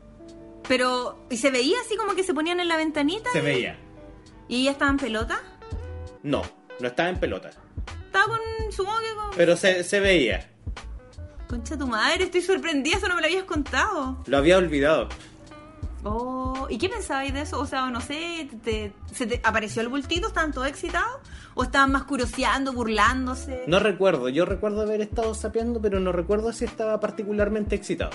Pero, 0.69 1.25
¿y 1.31 1.39
se 1.39 1.51
veía 1.51 1.79
así 1.81 1.97
como 1.97 2.15
que 2.15 2.25
se 2.25 2.35
ponían 2.35 2.61
en 2.61 2.69
la 2.69 2.77
ventanita? 2.77 3.31
Se 3.33 3.41
veía. 3.41 3.79
¿Y 4.49 4.61
ella 4.61 4.73
estaba 4.73 4.91
en 4.91 4.99
pelota? 4.99 5.41
No, 6.23 6.43
no 6.81 6.89
estaba 6.89 7.09
en 7.09 7.19
pelota. 7.21 7.51
Estaba 8.07 8.27
con, 8.27 8.39
supongo 8.73 8.99
que 8.99 9.15
con... 9.15 9.31
Pero 9.37 9.57
se, 9.57 9.85
se 9.85 10.01
veía. 10.01 10.49
Concha 11.49 11.77
tu 11.77 11.87
madre, 11.87 12.25
estoy 12.25 12.43
sorprendida, 12.43 12.97
eso 12.97 13.09
no 13.09 13.15
me 13.17 13.21
lo 13.23 13.27
habías 13.27 13.45
contado. 13.45 14.23
Lo 14.27 14.37
había 14.37 14.57
olvidado. 14.59 15.09
Oh, 16.03 16.67
¿y 16.71 16.79
qué 16.79 16.89
pensabais 16.89 17.33
de 17.35 17.43
eso? 17.43 17.61
O 17.61 17.67
sea, 17.67 17.91
no 17.91 18.01
sé, 18.01 18.49
te- 18.65 18.93
¿se 19.13 19.27
te 19.27 19.41
apareció 19.45 19.83
el 19.83 19.89
bultito? 19.89 20.29
¿Estaban 20.29 20.51
todos 20.53 20.67
excitados? 20.67 21.19
¿O 21.55 21.63
estaban 21.63 21.93
más 21.93 22.05
curioseando, 22.05 22.73
burlándose? 22.73 23.65
No 23.67 23.81
recuerdo. 23.81 24.29
Yo 24.31 24.47
recuerdo 24.47 24.81
haber 24.83 25.03
estado 25.03 25.35
sapeando, 25.35 25.81
pero 25.81 26.01
no 26.01 26.13
recuerdo 26.13 26.53
si 26.55 26.65
estaba 26.65 26.99
particularmente 27.01 27.75
excitado. 27.77 28.13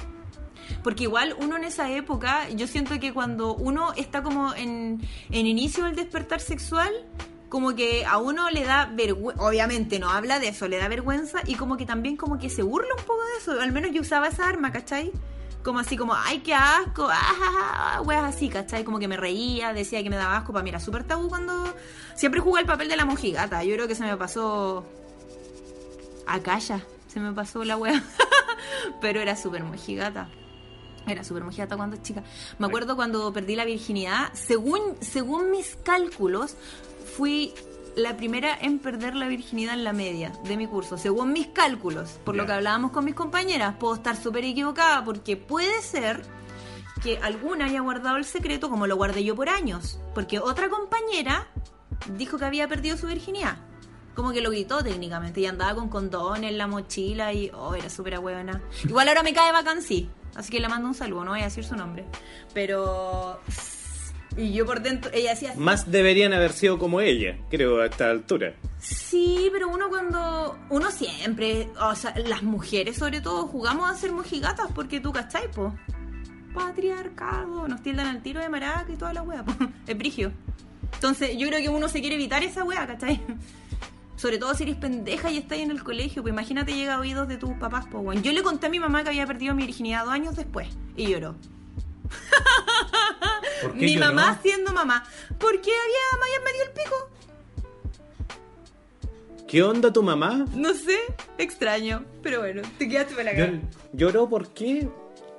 Porque 0.84 1.04
igual 1.04 1.36
uno 1.40 1.58
en 1.58 1.64
esa 1.66 1.92
época, 1.92 2.50
yo 2.50 2.66
siento 2.66 3.00
que 3.00 3.14
cuando 3.14 3.54
uno 3.54 3.94
está 3.96 4.24
como 4.24 4.56
en, 4.56 5.00
en 5.30 5.46
inicio 5.46 5.84
del 5.84 5.96
despertar 5.96 6.40
sexual, 6.40 6.92
como 7.56 7.74
que 7.74 8.06
a 8.06 8.18
uno 8.18 8.50
le 8.50 8.66
da 8.66 8.86
vergüenza, 8.86 9.42
obviamente 9.42 9.98
no 9.98 10.10
habla 10.10 10.40
de 10.40 10.50
eso, 10.50 10.68
le 10.68 10.78
da 10.78 10.90
vergüenza 10.90 11.40
y 11.46 11.56
como 11.56 11.78
que 11.78 11.86
también 11.86 12.18
como 12.18 12.38
que 12.38 12.50
se 12.50 12.64
burla 12.64 12.94
un 12.94 13.06
poco 13.06 13.22
de 13.24 13.38
eso, 13.38 13.62
al 13.62 13.72
menos 13.72 13.92
yo 13.94 14.02
usaba 14.02 14.28
esa 14.28 14.46
arma, 14.46 14.74
¿cachai? 14.74 15.14
Como 15.64 15.80
así 15.80 15.96
como, 15.96 16.14
ay, 16.14 16.40
qué 16.40 16.54
asco, 16.54 17.08
ah, 17.10 18.02
weas 18.04 18.26
así, 18.26 18.50
¿cachai? 18.50 18.84
Como 18.84 19.00
que 19.00 19.08
me 19.08 19.16
reía, 19.16 19.72
decía 19.72 20.04
que 20.04 20.10
me 20.10 20.18
daba 20.18 20.36
asco, 20.36 20.52
para 20.52 20.64
mí 20.64 20.70
era 20.70 20.82
súper 20.82 21.06
tabú 21.06 21.30
cuando 21.30 21.74
siempre 22.16 22.42
jugué 22.42 22.60
el 22.60 22.68
papel 22.68 22.90
de 22.90 22.98
la 22.98 23.06
mojigata, 23.06 23.64
yo 23.64 23.74
creo 23.76 23.88
que 23.88 23.96
se 23.96 24.04
me 24.04 24.18
pasó 24.18 24.86
a 26.28 26.42
calla, 26.42 26.86
se 27.08 27.22
me 27.22 27.32
pasó 27.32 27.64
la 27.64 27.78
wea, 27.78 28.04
pero 29.00 29.22
era 29.22 29.38
súper 29.38 29.64
mojigata. 29.64 30.28
Era 31.08 31.24
súper 31.24 31.44
mojigata 31.44 31.78
cuando 31.78 31.98
chica. 31.98 32.24
Me 32.58 32.66
acuerdo 32.66 32.96
cuando 32.96 33.32
perdí 33.32 33.56
la 33.56 33.64
virginidad. 33.64 34.34
Según, 34.34 34.82
según 35.02 35.52
mis 35.52 35.76
cálculos, 35.84 36.56
fui 37.06 37.54
la 37.96 38.18
primera 38.18 38.58
en 38.60 38.80
perder 38.80 39.16
la 39.16 39.28
virginidad 39.28 39.74
en 39.74 39.84
la 39.84 39.94
media 39.94 40.34
de 40.44 40.58
mi 40.58 40.68
curso. 40.68 40.98
Según 40.98 41.32
mis 41.32 41.48
cálculos, 41.48 42.20
por 42.24 42.36
lo 42.36 42.46
que 42.46 42.52
hablábamos 42.52 42.92
con 42.92 43.06
mis 43.06 43.16
compañeras. 43.16 43.76
Puedo 43.80 43.96
estar 43.96 44.18
súper 44.18 44.44
equivocada 44.44 45.04
porque 45.04 45.38
puede 45.38 45.82
ser 45.82 46.22
que 47.02 47.18
alguna 47.20 47.66
haya 47.66 47.82
guardado 47.82 48.18
el 48.18 48.26
secreto 48.26 48.70
como 48.70 48.88
lo 48.88 48.96
guardé 48.96 49.24
yo 49.24 49.36
por 49.36 49.50
años. 49.50 50.00
Porque 50.14 50.40
otra 50.40 50.70
compañera 50.70 51.48
dijo 52.18 52.38
que 52.38 52.46
había 52.46 52.68
perdido 52.68 52.98
su 52.98 53.08
virginidad. 53.08 53.58
Como 54.14 54.32
que 54.32 54.42
lo 54.42 54.50
gritó 54.50 54.84
técnicamente 54.84 55.42
y 55.42 55.46
andaba 55.46 55.76
con 55.76 55.90
condón 55.90 56.44
en 56.44 56.58
la 56.58 56.68
mochila 56.68 57.34
y 57.34 57.52
oh, 57.54 57.76
era 57.76 57.90
súper 57.90 58.20
buena. 58.20 58.62
Igual 58.84 59.08
ahora 59.08 59.24
me 59.24 59.34
cae 59.34 59.52
sí. 59.82 60.10
Así 60.36 60.52
que 60.52 60.60
le 60.60 60.68
mando 60.68 60.88
un 60.88 60.94
saludo, 60.94 61.24
no 61.24 61.32
voy 61.32 61.42
a 61.42 61.46
decir 61.46 61.64
su 61.64 61.76
nombre. 61.76 62.06
Pero... 62.54 63.40
Y 64.38 64.52
yo 64.52 64.66
por 64.66 64.82
dentro, 64.82 65.12
ella 65.14 65.32
decía... 65.32 65.54
Más 65.56 65.90
deberían 65.90 66.34
haber 66.34 66.52
sido 66.52 66.78
como 66.78 67.00
ella, 67.00 67.38
creo, 67.50 67.80
a 67.82 67.86
esta 67.86 68.10
altura. 68.10 68.54
Sí, 68.80 69.50
pero 69.52 69.70
uno 69.70 69.88
cuando... 69.90 70.58
Uno 70.70 70.92
siempre, 70.92 71.70
o 71.80 71.96
sea, 71.96 72.14
las 72.18 72.44
mujeres 72.44 72.98
sobre 72.98 73.22
todo, 73.22 73.48
jugamos 73.48 73.90
a 73.90 73.96
ser 73.96 74.12
mojigatas 74.12 74.72
porque 74.74 75.00
tú, 75.00 75.14
¿cachai, 75.14 75.50
po? 75.52 75.74
Patriarcado, 76.54 77.68
nos 77.68 77.82
tildan 77.82 78.08
al 78.08 78.22
tiro 78.22 78.42
de 78.42 78.50
maraca 78.50 78.92
y 78.92 78.98
toda 78.98 79.14
la 79.14 79.22
wea, 79.22 79.44
po. 79.44 79.54
Es 79.88 79.98
brigio. 79.98 80.34
Entonces, 80.94 81.38
yo 81.38 81.48
creo 81.48 81.62
que 81.62 81.70
uno 81.70 81.88
se 81.88 82.02
quiere 82.02 82.16
evitar 82.16 82.44
esa 82.44 82.64
wea, 82.64 82.86
¿cachai? 82.86 83.22
Sobre 84.18 84.38
todo 84.38 84.54
si 84.54 84.64
eres 84.64 84.78
pendeja 84.78 85.30
y 85.30 85.38
estás 85.38 85.60
en 85.60 85.72
el 85.72 85.84
colegio, 85.84 86.22
pues 86.22 86.34
imagínate 86.34 86.74
llega 86.74 86.96
a 86.96 87.00
oídos 87.00 87.28
de 87.28 87.38
tus 87.38 87.52
papás, 87.54 87.90
bueno. 87.90 88.22
Yo 88.22 88.32
le 88.32 88.44
conté 88.44 88.68
a 88.68 88.70
mi 88.70 88.80
mamá 88.80 89.04
que 89.04 89.10
había 89.10 89.28
perdido 89.28 89.54
mi 89.54 89.66
virginidad 89.66 90.06
dos 90.06 90.14
años 90.14 90.36
después 90.36 90.68
y 90.96 91.08
lloró. 91.08 91.36
¿Por 93.68 93.74
qué 93.80 93.86
Mi 93.86 93.98
mamá 93.98 94.40
siendo 94.42 94.74
mamá. 94.74 95.04
Porque 95.38 95.72
había, 95.72 96.20
me 96.20 96.26
habían 96.26 96.44
metido 96.44 96.66
el 96.66 96.72
pico. 96.72 97.10
¿Qué 99.48 99.62
onda 99.64 99.94
tu 99.94 100.02
mamá? 100.04 100.46
No 100.56 100.74
sé, 100.74 100.98
extraño. 101.38 102.04
Pero 102.24 102.40
bueno, 102.42 102.62
te 102.78 102.90
quedaste 102.90 103.14
para 103.14 103.32
la 103.32 103.38
cara. 103.38 103.52
Llor- 103.54 103.62
¿Lloró 103.94 104.30
por 104.30 104.50
qué? 104.50 104.88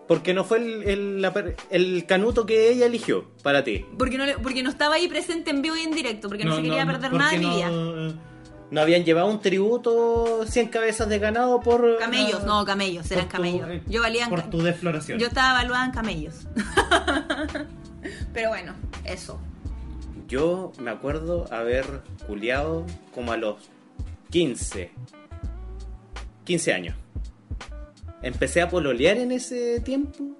Porque 0.07 0.33
no 0.33 0.45
fue 0.45 0.59
el, 0.59 0.83
el, 0.89 1.21
la 1.23 1.33
per- 1.33 1.57
el 1.71 2.07
canuto 2.07 2.47
que 2.47 2.71
ella 2.71 2.87
eligió 2.87 3.29
para 3.43 3.65
ti. 3.65 3.85
Porque 3.99 4.17
no, 4.17 4.25
porque 4.43 4.63
no 4.63 4.71
estaba 4.71 4.95
ahí 4.95 5.09
presente 5.09 5.51
en 5.51 5.61
vivo 5.63 5.75
y 5.77 5.81
en 5.81 5.91
directo, 5.91 6.29
porque 6.29 6.45
no, 6.45 6.55
se 6.57 6.63
quería 6.63 6.87
perder 6.87 7.11
porque 7.11 7.19
nada 7.19 7.31
de 7.33 7.39
mi 7.39 7.47
vida. 7.57 7.69
no, 7.71 8.37
no 8.71 8.81
habían 8.81 9.05
llevado 9.05 9.27
un 9.27 9.41
tributo 9.41 10.45
100 10.47 10.69
cabezas 10.69 11.09
de 11.09 11.19
ganado 11.19 11.59
por... 11.61 11.99
Camellos, 11.99 12.45
no, 12.45 12.65
camellos, 12.65 13.11
eran 13.11 13.27
tu- 13.27 13.33
camellos. 13.33 13.69
eh, 13.69 13.83
Yo 13.89 14.01
valía 14.01 14.25
en 14.25 14.31
Por 14.31 14.43
tu 14.49 14.63
defloración. 14.63 15.19
Yo 15.19 15.27
estaba 15.27 15.51
evaluada 15.61 15.85
en 15.87 15.91
camellos. 15.91 16.35
Pero 18.37 18.51
bueno, 18.51 18.75
eso. 19.07 19.41
Yo 20.29 20.71
me 20.79 20.91
acuerdo 20.91 21.51
haber 21.51 21.87
culiado 22.27 22.85
como 23.15 23.33
a 23.33 23.39
los 23.39 23.57
15. 24.31 24.91
15 26.45 26.73
años. 26.75 26.95
Empecé 28.21 28.61
a 28.61 28.69
pololear 28.69 29.17
en 29.17 29.33
ese 29.33 29.81
tiempo. 29.81 30.37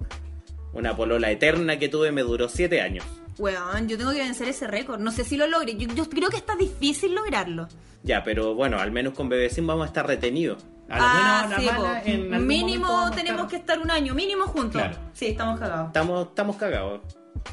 Una 0.73 0.95
polola 0.95 1.31
eterna 1.31 1.79
que 1.79 1.89
tuve 1.89 2.11
me 2.11 2.21
duró 2.21 2.49
7 2.49 2.81
años. 2.81 3.03
Weón, 3.39 3.87
yo 3.87 3.97
tengo 3.97 4.11
que 4.11 4.19
vencer 4.19 4.47
ese 4.49 4.67
récord. 4.67 4.99
No 4.99 5.09
sé 5.11 5.23
si 5.23 5.35
lo 5.35 5.47
logre. 5.47 5.75
Yo, 5.75 5.87
yo 5.95 6.07
creo 6.07 6.29
que 6.29 6.37
está 6.37 6.55
difícil 6.55 7.15
lograrlo. 7.15 7.67
Ya, 8.03 8.23
pero 8.23 8.53
bueno, 8.53 8.77
al 8.79 8.91
menos 8.91 9.15
con 9.15 9.27
Bebecín 9.27 9.65
vamos 9.65 9.85
a 9.85 9.87
estar 9.87 10.05
retenidos. 10.05 10.63
A 10.87 11.45
Ah, 11.49 11.55
sí, 11.59 11.65
mala, 11.65 12.01
en 12.05 12.45
Mínimo 12.45 13.09
tenemos 13.15 13.41
estar- 13.41 13.47
que 13.49 13.55
estar 13.55 13.79
un 13.79 13.89
año, 13.89 14.13
mínimo 14.13 14.43
juntos. 14.45 14.79
Claro. 14.81 14.97
Sí, 15.13 15.27
estamos 15.29 15.59
cagados. 15.59 15.87
Estamos, 15.87 16.27
estamos 16.27 16.55
cagados. 16.57 17.01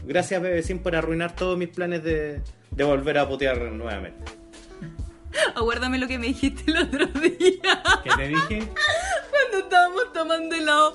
Gracias, 0.04 0.40
Bebecín, 0.40 0.78
por 0.78 0.96
arruinar 0.96 1.34
todos 1.34 1.56
mis 1.58 1.68
planes 1.68 2.02
de, 2.02 2.40
de 2.70 2.84
volver 2.84 3.18
a 3.18 3.28
putear 3.28 3.60
nuevamente. 3.60 4.24
Aguárdame 5.54 5.98
lo 5.98 6.06
que 6.06 6.18
me 6.18 6.26
dijiste 6.26 6.70
el 6.70 6.78
otro 6.78 7.06
día. 7.06 7.82
¿Qué 8.02 8.10
te 8.16 8.28
dije? 8.28 8.68
Cuando 9.30 9.58
estábamos 9.58 10.12
tomando 10.12 10.54
helado. 10.54 10.94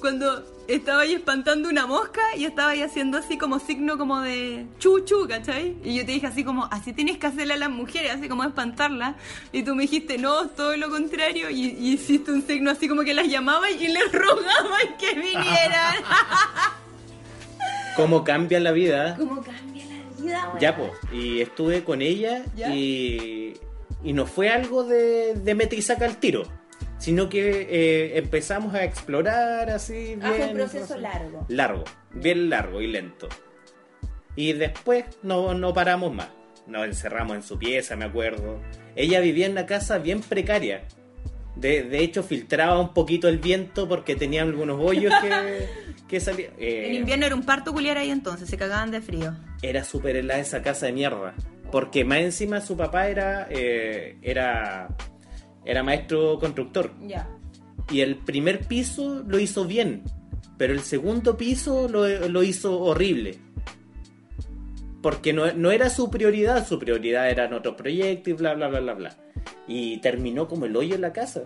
cuando 0.00 0.44
estaba 0.68 1.02
ahí 1.02 1.14
espantando 1.14 1.68
una 1.68 1.86
mosca 1.86 2.20
y 2.36 2.44
estaba 2.44 2.70
ahí 2.70 2.82
haciendo 2.82 3.18
así 3.18 3.36
como 3.36 3.58
signo 3.58 3.98
como 3.98 4.20
de 4.20 4.66
chuchu, 4.78 5.26
¿cachai? 5.28 5.76
Y 5.82 5.96
yo 5.96 6.06
te 6.06 6.12
dije 6.12 6.28
así 6.28 6.44
como, 6.44 6.66
así 6.70 6.92
tienes 6.92 7.18
que 7.18 7.26
hacerle 7.26 7.54
a 7.54 7.56
las 7.56 7.70
mujeres, 7.70 8.12
así 8.12 8.28
como 8.28 8.44
espantarlas. 8.44 9.16
Y 9.52 9.64
tú 9.64 9.74
me 9.74 9.82
dijiste, 9.82 10.18
no, 10.18 10.46
todo 10.48 10.76
lo 10.76 10.88
contrario. 10.90 11.50
Y, 11.50 11.70
y 11.70 11.94
hiciste 11.94 12.30
un 12.30 12.46
signo 12.46 12.70
así 12.70 12.88
como 12.88 13.02
que 13.02 13.14
las 13.14 13.26
llamaba 13.26 13.70
y 13.70 13.88
les 13.88 14.12
rogaba 14.12 14.78
que 14.98 15.14
vinieran. 15.14 15.96
¿Cómo 18.00 18.24
cambia 18.24 18.60
la 18.60 18.72
vida? 18.72 19.16
¿Cómo 19.18 19.42
cambia 19.42 19.84
la 19.86 20.22
vida? 20.22 20.58
Ya, 20.60 20.76
pues. 20.76 20.90
Y 21.12 21.40
estuve 21.40 21.84
con 21.84 22.02
ella 22.02 22.44
¿Ya? 22.56 22.74
y, 22.74 23.54
y 24.02 24.12
no 24.12 24.26
fue 24.26 24.48
algo 24.50 24.84
de, 24.84 25.34
de 25.34 25.54
mete 25.54 25.76
y 25.76 25.82
saca 25.82 26.04
al 26.04 26.16
tiro, 26.18 26.44
sino 26.98 27.28
que 27.28 27.66
eh, 27.70 28.18
empezamos 28.18 28.74
a 28.74 28.84
explorar 28.84 29.70
así. 29.70 30.16
Ah, 30.20 30.28
fue 30.28 30.36
bien, 30.36 30.50
un 30.50 30.56
proceso 30.56 30.94
así. 30.94 31.02
largo. 31.02 31.46
Largo, 31.48 31.84
bien 32.12 32.50
largo 32.50 32.80
y 32.80 32.86
lento. 32.86 33.28
Y 34.36 34.52
después 34.52 35.04
no, 35.22 35.54
no 35.54 35.74
paramos 35.74 36.14
más. 36.14 36.28
Nos 36.66 36.84
encerramos 36.84 37.36
en 37.36 37.42
su 37.42 37.58
pieza, 37.58 37.96
me 37.96 38.04
acuerdo. 38.04 38.60
Ella 38.94 39.20
vivía 39.20 39.46
en 39.46 39.52
una 39.52 39.66
casa 39.66 39.98
bien 39.98 40.20
precaria. 40.20 40.86
De, 41.56 41.82
de 41.82 41.98
hecho, 42.00 42.22
filtraba 42.22 42.78
un 42.78 42.94
poquito 42.94 43.28
el 43.28 43.38
viento 43.38 43.88
porque 43.88 44.14
tenía 44.14 44.42
algunos 44.42 44.78
hoyos 44.80 45.12
que, 45.20 45.68
que. 46.10 46.52
Eh, 46.58 46.88
En 46.88 46.94
invierno 46.94 47.26
era 47.26 47.34
un 47.34 47.42
parto 47.44 47.72
culiar 47.72 47.96
ahí 47.96 48.10
entonces, 48.10 48.48
se 48.50 48.56
cagaban 48.56 48.90
de 48.90 49.00
frío. 49.00 49.34
era 49.62 49.84
súper 49.84 50.16
helada 50.16 50.40
esa 50.40 50.60
casa 50.62 50.86
de 50.86 50.92
mierda. 50.92 51.34
Porque 51.70 52.04
más 52.04 52.18
encima 52.18 52.60
su 52.60 52.76
papá 52.76 53.08
era, 53.08 53.46
eh, 53.48 54.18
era, 54.22 54.88
era 55.64 55.82
maestro 55.84 56.38
constructor. 56.40 56.92
Ya. 57.06 57.28
Y 57.90 58.00
el 58.00 58.16
primer 58.16 58.66
piso 58.66 59.22
lo 59.26 59.38
hizo 59.38 59.64
bien, 59.64 60.02
pero 60.58 60.72
el 60.72 60.80
segundo 60.80 61.36
piso 61.36 61.88
lo, 61.88 62.06
lo 62.28 62.42
hizo 62.42 62.80
horrible. 62.80 63.38
Porque 65.02 65.32
no, 65.32 65.52
no 65.54 65.70
era 65.70 65.88
su 65.88 66.10
prioridad, 66.10 66.66
su 66.66 66.78
prioridad 66.78 67.30
eran 67.30 67.54
otros 67.54 67.74
proyectos 67.76 68.28
y 68.28 68.32
bla, 68.34 68.54
bla, 68.54 68.68
bla, 68.68 68.80
bla, 68.80 68.94
bla. 68.94 69.16
Y 69.66 69.98
terminó 69.98 70.46
como 70.46 70.66
el 70.66 70.76
hoyo 70.76 70.94
en 70.96 71.00
la 71.00 71.12
casa. 71.12 71.44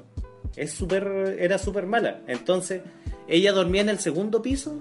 Es 0.56 0.72
súper, 0.72 1.36
era 1.38 1.58
súper 1.58 1.86
mala. 1.86 2.20
Entonces, 2.26 2.82
ella 3.28 3.52
dormía 3.52 3.80
en 3.82 3.88
el 3.88 3.98
segundo 3.98 4.42
piso 4.42 4.80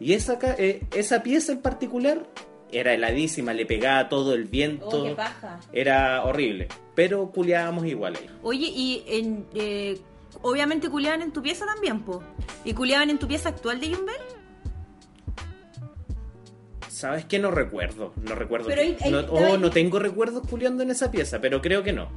y 0.00 0.12
esa, 0.12 0.38
eh, 0.58 0.82
esa 0.94 1.22
pieza 1.22 1.52
en 1.52 1.60
particular 1.60 2.26
era 2.70 2.92
heladísima, 2.92 3.52
le 3.54 3.64
pegaba 3.66 4.08
todo 4.08 4.34
el 4.34 4.44
viento. 4.44 4.86
Oh, 4.88 5.04
qué 5.04 5.14
paja. 5.14 5.58
Era 5.72 6.22
horrible, 6.24 6.68
pero 6.94 7.30
culiábamos 7.30 7.86
igual 7.86 8.16
ahí. 8.16 8.26
Oye, 8.42 8.66
y 8.66 9.02
en, 9.06 9.46
eh, 9.54 9.98
obviamente 10.42 10.90
culiaban 10.90 11.22
en 11.22 11.32
tu 11.32 11.40
pieza 11.42 11.64
también, 11.66 12.02
po. 12.02 12.22
¿Y 12.64 12.74
culiaban 12.74 13.08
en 13.10 13.18
tu 13.18 13.26
pieza 13.26 13.48
actual 13.48 13.80
de 13.80 13.94
Jumbel? 13.94 14.14
¿Sabes 16.88 17.24
qué? 17.26 17.38
No 17.38 17.50
recuerdo. 17.50 18.12
No 18.22 18.34
recuerdo. 18.34 18.66
Pero 18.68 18.80
ahí- 18.82 18.96
ahí 19.00 19.10
no, 19.10 19.20
estaba 19.20 19.50
oh, 19.52 19.56
no 19.56 19.70
tengo 19.70 19.98
recuerdos 19.98 20.42
culiando 20.48 20.82
en 20.82 20.90
esa 20.90 21.10
pieza, 21.10 21.40
pero 21.40 21.60
creo 21.62 21.82
que 21.82 21.92
no. 21.92 22.08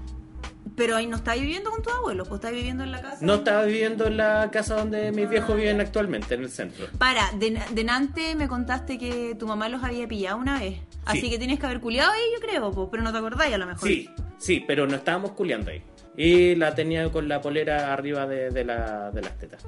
Pero 0.82 0.96
ahí 0.96 1.06
no 1.06 1.18
estás 1.18 1.40
viviendo 1.40 1.70
con 1.70 1.84
tus 1.84 1.94
abuelos, 1.94 2.28
pues 2.28 2.40
estás 2.40 2.54
viviendo 2.54 2.84
en 2.84 2.92
la 2.92 3.04
casa. 3.04 3.18
No 3.22 3.36
estaba 3.36 3.66
viviendo 3.66 4.08
en 4.08 4.18
la 4.18 4.50
casa 4.52 4.78
donde 4.78 5.12
mis 5.12 5.30
viejos 5.30 5.56
viven 5.56 5.80
actualmente, 5.80 6.34
en 6.34 6.42
el 6.42 6.50
centro. 6.50 6.88
Para, 6.98 7.30
de, 7.34 7.62
delante 7.72 8.34
me 8.36 8.48
contaste 8.48 8.98
que 8.98 9.36
tu 9.36 9.46
mamá 9.46 9.70
los 9.70 9.84
había 9.84 10.08
pillado 10.08 10.38
una 10.38 10.60
vez. 10.60 10.80
Así 11.06 11.22
Sí. 11.22 11.30
que 11.30 11.38
tienes 11.38 11.60
que 11.60 11.68
haber 11.68 11.82
culiado 11.82 12.12
ahí, 12.12 12.22
yo 12.34 12.48
creo, 12.48 12.72
po, 12.72 12.90
pero 12.90 13.04
no 13.04 13.12
te 13.12 13.20
acordáis 13.20 13.54
a 13.54 13.60
lo 13.60 13.68
mejor. 13.68 13.88
Sí, 13.88 14.10
sí, 14.40 14.64
pero 14.66 14.88
no 14.88 14.96
estábamos 14.96 15.34
culiando 15.34 15.70
ahí. 15.70 15.84
Y 16.18 16.56
la 16.56 16.74
tenía 16.74 17.12
con 17.12 17.28
la 17.28 17.42
polera 17.42 17.94
arriba 17.94 18.26
de, 18.26 18.50
de 18.50 18.66
la, 18.66 19.12
de 19.12 19.22
las 19.22 19.38
tetas. 19.38 19.64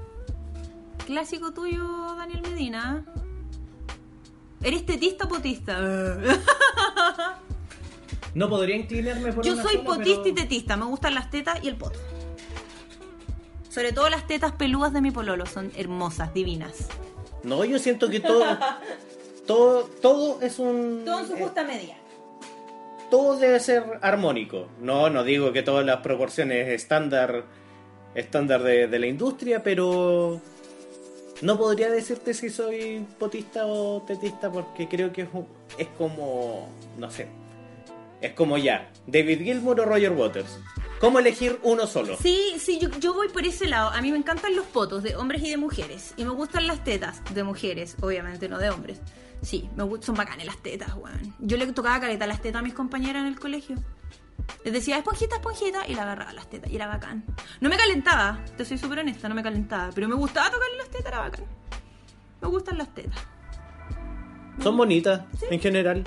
Clásico 1.06 1.54
tuyo, 1.54 2.16
Daniel 2.18 2.42
Medina. 2.42 3.06
¿Eres 4.64 4.84
tetista 4.84 5.26
o 5.26 5.30
potista? 5.30 5.78
No 8.36 8.50
podría 8.50 8.76
inclinarme 8.76 9.32
por 9.32 9.46
Yo 9.46 9.54
una 9.54 9.64
soy 9.64 9.78
potista 9.80 10.22
pero- 10.24 10.30
y 10.30 10.34
tetista, 10.34 10.76
me 10.78 10.86
gustan 10.86 11.14
las 11.14 11.30
tetas 11.30 11.64
y 11.64 11.68
el 11.68 11.76
poto. 11.76 12.00
Sobre 13.70 13.92
todo 13.92 14.10
las 14.10 14.28
tetas 14.28 14.52
peludas 14.54 14.94
de 14.94 15.02
mi 15.02 15.12
pololo, 15.12 15.46
son 15.46 15.72
hermosas, 15.76 16.34
divinas. 16.34 16.88
No, 17.44 17.66
yo 17.66 17.80
siento 17.80 18.10
que 18.10 18.20
todo... 18.20 18.46
todo, 19.48 19.84
todo 20.02 20.42
es 20.42 20.60
un... 20.60 21.04
Todo 21.06 21.20
en 21.22 21.28
su 21.28 21.36
eh, 21.36 21.42
justa 21.44 21.64
medida. 21.64 21.96
todo 23.10 23.38
debe 23.38 23.60
ser 23.60 23.84
armónico. 24.02 24.68
No, 24.80 25.10
no 25.10 25.24
digo 25.24 25.52
que 25.54 25.64
todas 25.64 25.86
las 25.86 25.98
proporciones 26.02 26.70
estándar 26.70 27.44
estándar 28.16 28.62
de, 28.62 28.88
de 28.88 29.00
la 29.00 29.08
industria, 29.08 29.64
pero 29.64 30.40
no 31.42 31.58
podría 31.58 31.90
decirte 31.90 32.36
si 32.36 32.52
soy 32.52 33.04
potista 33.18 33.66
o 33.66 34.04
tetista 34.04 34.52
porque 34.52 34.88
creo 34.88 35.12
que 35.12 35.24
es, 35.24 35.30
un- 35.34 35.48
es 35.80 35.88
como, 35.98 36.70
no 37.00 37.10
sé, 37.10 37.28
es 38.26 38.34
como 38.34 38.58
ya, 38.58 38.92
David 39.08 39.42
Gilmour 39.44 39.80
o 39.82 39.86
Roger 39.86 40.12
Waters. 40.12 40.60
¿Cómo 41.00 41.20
elegir 41.20 41.60
uno 41.64 41.86
solo? 41.86 42.16
Sí, 42.22 42.54
sí, 42.58 42.80
yo, 42.80 42.90
yo 43.00 43.14
voy 43.14 43.28
por 43.28 43.46
ese 43.46 43.68
lado. 43.68 43.90
A 43.90 44.02
mí 44.02 44.12
me 44.12 44.18
encantan 44.18 44.56
los 44.56 44.66
potos 44.66 45.04
de 45.04 45.16
hombres 45.18 45.44
y 45.44 45.50
de 45.50 45.58
mujeres. 45.58 46.14
Y 46.16 46.24
me 46.24 46.32
gustan 46.32 46.66
las 46.66 46.84
tetas 46.86 47.22
de 47.34 47.44
mujeres, 47.44 47.98
obviamente, 48.02 48.48
no 48.48 48.58
de 48.58 48.70
hombres. 48.70 49.02
Sí, 49.42 49.70
me 49.76 49.84
gustan, 49.84 50.04
son 50.06 50.16
bacanes 50.16 50.46
las 50.46 50.58
tetas, 50.60 50.94
weón. 50.96 51.36
Yo 51.40 51.58
le 51.58 51.68
tocaba 51.74 52.00
caleta 52.00 52.26
las 52.26 52.42
tetas 52.42 52.62
a 52.62 52.64
mis 52.64 52.74
compañeras 52.74 53.24
en 53.24 53.28
el 53.28 53.38
colegio. 53.38 53.76
Les 54.64 54.72
decía, 54.74 54.98
esponjita, 54.98 55.36
esponjita, 55.36 55.86
y 55.88 55.96
la 55.96 56.04
agarraba 56.04 56.32
las 56.32 56.50
tetas, 56.50 56.72
y 56.72 56.76
era 56.78 56.88
bacán. 56.88 57.26
No 57.60 57.68
me 57.70 57.76
calentaba, 57.76 58.40
te 58.56 58.64
soy 58.64 58.78
súper 58.78 59.00
honesta, 59.00 59.28
no 59.28 59.36
me 59.36 59.44
calentaba, 59.44 59.90
pero 59.94 60.08
me 60.08 60.16
gustaba 60.16 60.50
tocarle 60.52 60.78
las 60.78 60.88
tetas, 60.90 61.08
era 61.08 61.20
bacán. 61.20 61.46
Me 62.42 62.48
gustan 62.48 62.78
las 62.78 62.94
tetas, 62.94 63.20
Son 64.62 64.78
bonitas 64.78 65.22
en 65.50 65.60
general. 65.60 66.04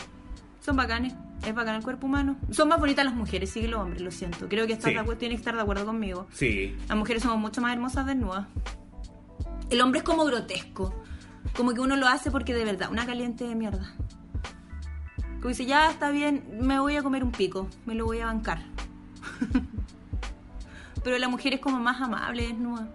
son 0.64 0.76
bacanes, 0.76 1.12
es 1.44 1.55
bacán 1.55 1.77
el 1.77 1.83
cuerpo 1.83 2.07
humano. 2.07 2.37
Son 2.51 2.68
más 2.68 2.79
bonitas 2.81 3.05
las 3.05 3.14
mujeres, 3.14 3.51
sí 3.51 3.61
que 3.61 3.68
los 3.68 3.81
hombres, 3.81 4.03
lo 4.03 4.11
siento. 4.11 4.49
Creo 4.49 4.66
que 4.66 4.72
estás 4.75 4.88
Sí. 4.88 4.94
de 4.94 5.01
acuerdo- 5.01 5.18
tienes 5.18 5.37
que 5.37 5.40
estar 5.42 5.55
de 5.55 5.61
acuerdo 5.62 5.85
conmigo. 5.87 6.27
Sí. 6.33 6.77
Las 6.88 6.96
mujeres 6.99 7.22
somos 7.22 7.38
mucho 7.38 7.61
más 7.61 7.72
hermosas 7.72 8.07
desnudas. 8.07 8.46
El 9.70 9.81
hombre 9.81 9.99
es 9.99 10.05
como 10.05 10.25
grotesco. 10.25 10.94
Como 11.57 11.72
que 11.75 11.81
uno 11.81 11.96
lo 11.96 12.07
hace 12.09 12.31
porque 12.31 12.55
de 12.55 12.64
verdad, 12.64 12.90
una 12.90 13.07
caliente 13.07 13.44
de 13.44 13.55
mierda. 13.55 13.92
Como 15.37 15.49
dice, 15.49 15.64
ya 15.66 15.90
está 15.90 16.11
bien, 16.11 16.44
me 16.61 16.81
voy 16.81 16.96
a 16.96 17.03
comer 17.03 17.22
un 17.22 17.31
pico, 17.33 17.68
me 17.85 17.94
lo 17.94 18.05
voy 18.05 18.18
a 18.20 18.27
bancar. 18.27 18.62
Pero 21.05 21.18
la 21.18 21.29
mujer 21.29 21.55
es 21.55 21.61
como 21.61 21.79
más 21.79 22.01
amable, 22.01 22.49
desnuda. 22.49 22.88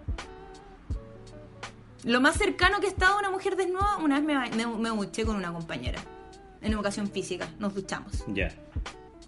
Lo 2.04 2.20
más 2.20 2.36
cercano 2.36 2.80
que 2.80 2.86
he 2.86 2.90
estado 2.90 3.14
a 3.16 3.18
una 3.20 3.30
mujer 3.30 3.56
desnuda, 3.56 3.96
una 3.98 4.20
vez 4.20 4.24
me, 4.24 4.66
me, 4.66 4.66
me 4.90 5.24
con 5.24 5.36
una 5.36 5.52
compañera. 5.52 6.00
En 6.62 6.72
educación 6.72 7.08
física, 7.10 7.48
nos 7.58 7.74
duchamos 7.74 8.24
Ya. 8.32 8.50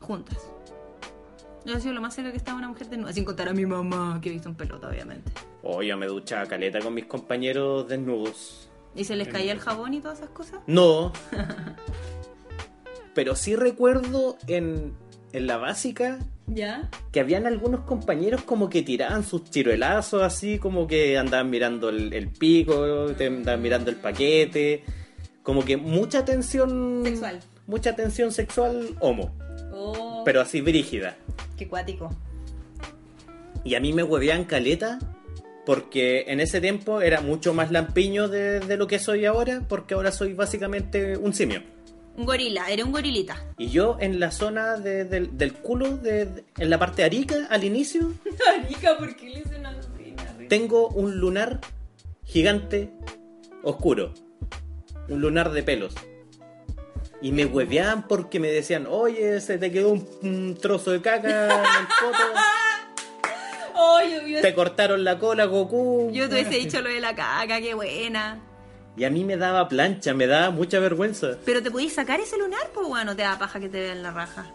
juntas. 0.00 0.38
Yo 1.64 1.74
ha 1.76 1.80
sido 1.80 1.94
lo 1.94 2.00
más 2.02 2.14
cerca 2.14 2.30
que 2.30 2.36
estaba 2.36 2.58
una 2.58 2.68
mujer 2.68 2.88
desnuda, 2.90 3.12
sin 3.12 3.24
contar 3.24 3.48
a 3.48 3.54
mi 3.54 3.64
mamá, 3.64 4.18
que 4.22 4.28
he 4.28 4.32
visto 4.32 4.48
en 4.50 4.54
pelota, 4.54 4.88
obviamente. 4.88 5.32
Oh, 5.62 5.82
yo 5.82 5.96
me 5.96 6.06
duchaba 6.06 6.44
caleta 6.46 6.78
con 6.80 6.92
mis 6.94 7.06
compañeros 7.06 7.88
desnudos. 7.88 8.68
¿Y 8.94 9.04
se 9.04 9.16
les 9.16 9.28
caía 9.28 9.52
el 9.52 9.58
jabón 9.60 9.94
y 9.94 10.00
todas 10.00 10.18
esas 10.18 10.30
cosas? 10.30 10.60
No. 10.66 11.12
Pero 13.14 13.36
sí 13.36 13.56
recuerdo 13.56 14.36
en, 14.46 14.92
en 15.32 15.46
la 15.46 15.56
básica 15.56 16.18
¿Ya? 16.46 16.90
que 17.12 17.20
habían 17.20 17.46
algunos 17.46 17.80
compañeros 17.82 18.42
como 18.42 18.68
que 18.68 18.82
tiraban 18.82 19.24
sus 19.24 19.44
chiruelazos 19.44 20.22
así, 20.22 20.58
como 20.58 20.86
que 20.86 21.16
andaban 21.16 21.48
mirando 21.48 21.88
el, 21.88 22.12
el 22.12 22.28
pico, 22.28 23.06
te 23.16 23.26
andaban 23.28 23.62
mirando 23.62 23.90
el 23.90 23.96
paquete, 23.96 24.84
como 25.44 25.64
que 25.64 25.76
mucha 25.76 26.24
tensión 26.24 27.02
Sexual. 27.04 27.38
mucha 27.68 27.94
tensión 27.94 28.32
sexual 28.32 28.96
homo, 29.00 29.30
Oh, 29.72 30.22
pero 30.24 30.40
así 30.40 30.60
brígida. 30.60 31.16
qué 31.56 31.68
cuático. 31.68 32.10
Y 33.64 33.76
a 33.76 33.80
mí 33.80 33.92
me 33.92 34.02
hueveaban 34.02 34.44
caleta 34.44 34.98
porque 35.64 36.24
en 36.28 36.40
ese 36.40 36.60
tiempo 36.60 37.00
era 37.00 37.20
mucho 37.22 37.54
más 37.54 37.70
lampiño 37.70 38.28
de, 38.28 38.60
de 38.60 38.76
lo 38.76 38.86
que 38.86 38.98
soy 38.98 39.24
ahora, 39.24 39.62
porque 39.68 39.94
ahora 39.94 40.12
soy 40.12 40.34
básicamente 40.34 41.16
un 41.16 41.32
simio. 41.32 41.62
Un 42.16 42.26
gorila, 42.26 42.68
era 42.70 42.84
un 42.84 42.92
gorilita. 42.92 43.42
Y 43.58 43.68
yo 43.68 43.96
en 44.00 44.20
la 44.20 44.30
zona 44.30 44.76
de- 44.76 45.04
del, 45.04 45.36
del 45.38 45.52
culo, 45.54 45.96
de, 45.96 46.44
en 46.58 46.70
la 46.70 46.78
parte 46.78 47.02
arica, 47.04 47.46
al 47.50 47.64
inicio, 47.64 48.12
Marica, 48.62 48.96
¿por 48.98 49.16
qué 49.16 49.30
le 49.30 49.40
hice 49.40 49.56
una 49.58 49.74
tengo 50.48 50.88
un 50.88 51.18
lunar 51.18 51.60
gigante 52.24 52.90
oscuro. 53.62 54.12
Un 55.08 55.20
lunar 55.20 55.50
de 55.52 55.62
pelos. 55.62 55.94
Y 57.20 57.32
me 57.32 57.46
hueveaban 57.46 58.06
porque 58.06 58.38
me 58.40 58.48
decían, 58.48 58.86
oye, 58.88 59.40
se 59.40 59.56
te 59.58 59.70
quedó 59.72 59.90
un, 59.90 60.08
un 60.22 60.58
trozo 60.60 60.90
de 60.90 61.00
caca 61.00 61.46
en 61.46 61.60
el 61.60 61.86
foto. 61.86 62.18
Oh, 63.76 63.98
yo, 64.26 64.40
Te 64.40 64.54
cortaron 64.54 65.04
la 65.04 65.18
cola, 65.18 65.46
Goku. 65.46 66.10
yo 66.12 66.28
te 66.28 66.34
hubiese 66.34 66.58
dicho 66.58 66.80
lo 66.82 66.88
de 66.90 67.00
la 67.00 67.14
caca, 67.14 67.60
qué 67.60 67.74
buena. 67.74 68.40
Y 68.96 69.04
a 69.04 69.10
mí 69.10 69.24
me 69.24 69.36
daba 69.36 69.68
plancha, 69.68 70.14
me 70.14 70.26
daba 70.26 70.50
mucha 70.50 70.78
vergüenza. 70.78 71.36
Pero 71.44 71.62
te 71.62 71.70
podías 71.70 71.94
sacar 71.94 72.20
ese 72.20 72.38
lunar, 72.38 72.70
pues 72.72 72.86
bueno, 72.86 73.16
te 73.16 73.22
da 73.22 73.38
paja 73.38 73.58
que 73.58 73.68
te 73.68 73.80
vean 73.80 74.02
la 74.02 74.12
raja. 74.12 74.46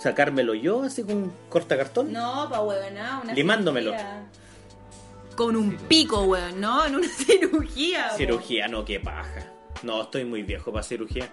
Sacármelo 0.00 0.54
yo 0.54 0.82
así 0.82 1.02
con 1.04 1.16
un 1.16 1.32
cortacartón. 1.48 2.12
No, 2.12 2.48
pa 2.50 2.60
huevona, 2.60 3.20
una 3.24 3.32
Limándomelo. 3.32 3.90
cirugía. 3.92 4.22
con 5.36 5.56
un 5.56 5.76
pico, 5.76 6.22
weón, 6.24 6.60
¿no? 6.60 6.84
En 6.84 6.94
una 6.96 7.08
cirugía. 7.16 8.10
Cirugía, 8.10 8.68
no, 8.68 8.84
qué 8.84 9.00
paja. 9.00 9.51
No, 9.82 10.02
estoy 10.02 10.24
muy 10.24 10.42
viejo 10.42 10.72
para 10.72 10.82
cirugía. 10.82 11.28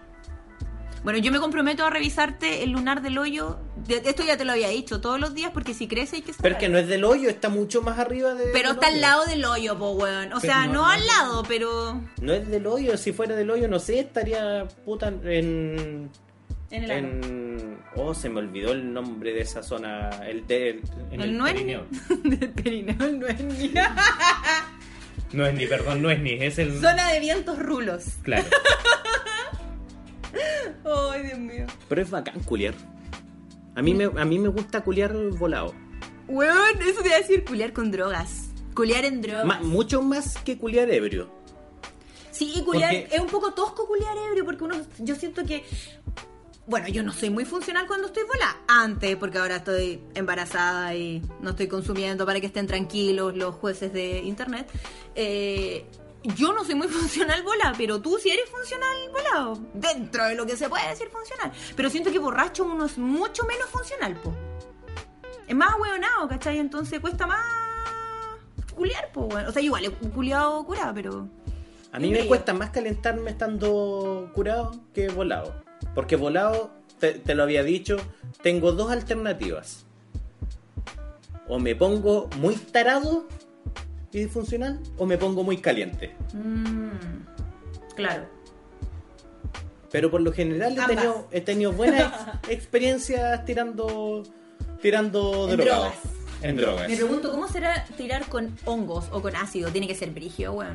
Bueno, 1.03 1.17
yo 1.19 1.31
me 1.31 1.39
comprometo 1.39 1.85
a 1.85 1.89
revisarte 1.89 2.61
el 2.61 2.71
lunar 2.71 3.01
del 3.01 3.17
hoyo. 3.17 3.57
Esto 3.87 4.21
ya 4.23 4.35
te 4.35 4.43
lo 4.43 4.51
había 4.51 4.67
dicho 4.67 4.99
todos 4.99 5.17
los 5.17 5.33
días 5.33 5.51
porque 5.53 5.73
si 5.73 5.87
crece 5.87 6.17
hay 6.17 6.21
que 6.23 6.33
Pero 6.41 6.55
es 6.55 6.59
que 6.59 6.67
no 6.67 6.77
es 6.77 6.87
del 6.89 7.05
hoyo, 7.05 7.29
está 7.29 7.47
mucho 7.47 7.81
más 7.81 7.97
arriba 7.99 8.33
de. 8.33 8.47
Pero 8.51 8.71
está 8.71 8.87
al 8.87 8.99
lado 8.99 9.23
del 9.25 9.45
hoyo, 9.45 9.79
po, 9.79 9.91
weón. 9.91 10.33
O 10.33 10.41
sea, 10.41 10.67
no, 10.67 10.85
al 10.85 11.05
lado, 11.07 11.43
pero 11.47 12.01
No 12.21 12.33
es 12.33 12.45
del 12.49 12.67
hoyo, 12.67 12.97
si 12.97 13.13
fuera 13.13 13.35
del 13.37 13.49
hoyo, 13.49 13.69
no 13.69 13.79
sé, 13.79 13.99
estaría 14.01 14.67
puta 14.83 15.07
en. 15.07 16.09
en 16.69 16.83
el. 16.83 16.91
En. 16.91 17.79
Oh, 17.95 18.13
se 18.13 18.27
me 18.29 18.39
olvidó 18.39 18.73
el 18.73 18.91
nombre 18.91 19.31
de 19.31 19.39
esa 19.41 19.63
zona. 19.63 20.09
El 20.27 20.45
de. 20.47 20.81
En 21.11 21.21
El 21.21 21.29
el, 21.29 21.37
no 21.37 21.47
es- 21.47 21.53
perineo. 21.53 21.85
Del 22.25 22.49
perineo, 22.51 22.95
no 25.33 25.45
es 25.45 25.53
ni. 25.53 25.65
Perdón, 25.67 26.01
no 26.01 26.09
es 26.09 26.19
ni, 26.19 26.31
es 26.33 26.57
el... 26.59 26.79
Zona 26.79 27.11
de 27.11 27.19
vientos 27.19 27.59
rulos. 27.59 28.05
Claro. 28.23 28.45
Ay, 31.11 31.23
Dios 31.23 31.39
mío. 31.39 31.65
Pero 31.87 32.01
es 32.01 32.09
bacán 32.09 32.39
culiar. 32.41 32.73
A 33.75 33.81
mí 33.81 33.93
me, 33.93 34.05
a 34.05 34.25
mí 34.25 34.39
me 34.39 34.49
gusta 34.49 34.81
culiar 34.81 35.13
volado. 35.13 35.73
Weón, 36.27 36.81
eso 36.87 37.01
te 37.01 37.07
iba 37.07 37.17
a 37.17 37.19
decir 37.21 37.43
culiar 37.45 37.73
con 37.73 37.91
drogas. 37.91 38.49
Culiar 38.75 39.05
en 39.05 39.21
drogas. 39.21 39.45
Ma- 39.45 39.59
mucho 39.61 40.01
más 40.01 40.37
que 40.39 40.57
culiar 40.57 40.89
ebrio. 40.91 41.29
Sí, 42.31 42.53
y 42.55 42.61
culiar 42.63 42.93
Porque- 42.95 43.15
es 43.15 43.21
un 43.21 43.27
poco 43.27 43.53
tosco 43.53 43.87
culiar 43.87 44.15
ebrio 44.29 44.45
porque 44.45 44.63
uno 44.63 44.75
yo 44.99 45.15
siento 45.15 45.43
que 45.45 45.63
bueno, 46.69 46.87
yo 46.87 47.01
no 47.01 47.11
soy 47.11 47.31
muy 47.31 47.45
funcional 47.45 47.87
cuando 47.87 48.07
estoy 48.07 48.23
volada. 48.23 48.57
Antes, 48.67 49.15
porque 49.15 49.39
ahora 49.39 49.55
estoy 49.55 50.03
embarazada 50.13 50.93
y 50.93 51.19
no 51.41 51.49
estoy 51.49 51.67
consumiendo 51.67 52.27
para 52.27 52.39
que 52.39 52.45
estén 52.45 52.67
tranquilos 52.67 53.35
los 53.35 53.55
jueces 53.55 53.91
de 53.91 54.19
internet. 54.19 54.69
Eh, 55.15 55.83
yo 56.35 56.53
no 56.53 56.63
soy 56.63 56.75
muy 56.75 56.87
funcional 56.99 57.41
volada, 57.41 57.73
pero 57.75 57.99
tú 57.99 58.19
sí 58.21 58.29
eres 58.29 58.47
funcional 58.51 58.95
volado. 59.11 59.59
Dentro 59.73 60.25
de 60.25 60.35
lo 60.35 60.45
que 60.45 60.55
se 60.55 60.69
puede 60.69 60.87
decir 60.87 61.09
funcional. 61.09 61.51
Pero 61.75 61.89
siento 61.89 62.11
que 62.11 62.19
borracho 62.19 62.63
uno 62.63 62.85
es 62.85 62.99
mucho 62.99 63.45
menos 63.45 63.67
funcional, 63.69 64.15
po. 64.17 64.31
Es 65.47 65.55
más 65.55 65.73
hueonado, 65.79 66.27
¿cachai? 66.27 66.59
Entonces 66.59 66.99
cuesta 66.99 67.25
más 67.25 67.43
culiar, 68.75 69.11
po. 69.11 69.27
O 69.27 69.51
sea, 69.51 69.61
igual 69.63 69.85
he 69.85 69.89
culiado 69.89 70.63
curada, 70.65 70.93
pero... 70.93 71.27
A 71.91 71.97
mí 71.97 72.11
me 72.11 72.27
cuesta 72.27 72.53
más 72.53 72.69
calentarme 72.69 73.31
estando 73.31 74.29
curado 74.35 74.79
que 74.93 75.09
volado. 75.09 75.67
Porque 75.95 76.15
volado, 76.15 76.71
te, 76.99 77.13
te 77.13 77.35
lo 77.35 77.43
había 77.43 77.63
dicho, 77.63 77.97
tengo 78.41 78.71
dos 78.71 78.91
alternativas. 78.91 79.85
O 81.47 81.59
me 81.59 81.75
pongo 81.75 82.29
muy 82.37 82.55
tarado 82.55 83.25
y 84.11 84.19
disfuncional, 84.19 84.79
o 84.97 85.05
me 85.05 85.17
pongo 85.17 85.43
muy 85.43 85.57
caliente. 85.57 86.15
Mm, 86.33 86.89
claro. 87.95 88.25
Pero 89.91 90.11
por 90.11 90.21
lo 90.21 90.31
general 90.31 90.77
he 90.77 90.85
tenido, 90.95 91.27
he 91.31 91.41
tenido 91.41 91.71
buenas 91.73 92.13
ex- 92.43 92.49
experiencias 92.49 93.43
tirando 93.45 94.23
tirando 94.81 95.47
drogas. 95.47 95.65
drogas. 95.65 95.93
En 96.41 96.55
drogas. 96.55 96.87
Me 96.87 96.95
pregunto, 96.95 97.31
¿cómo 97.31 97.47
será 97.47 97.85
tirar 97.97 98.25
con 98.27 98.55
hongos 98.65 99.05
o 99.11 99.21
con 99.21 99.35
ácido? 99.35 99.71
Tiene 99.71 99.87
que 99.87 99.95
ser 99.95 100.11
brigio, 100.11 100.53
weón. 100.53 100.73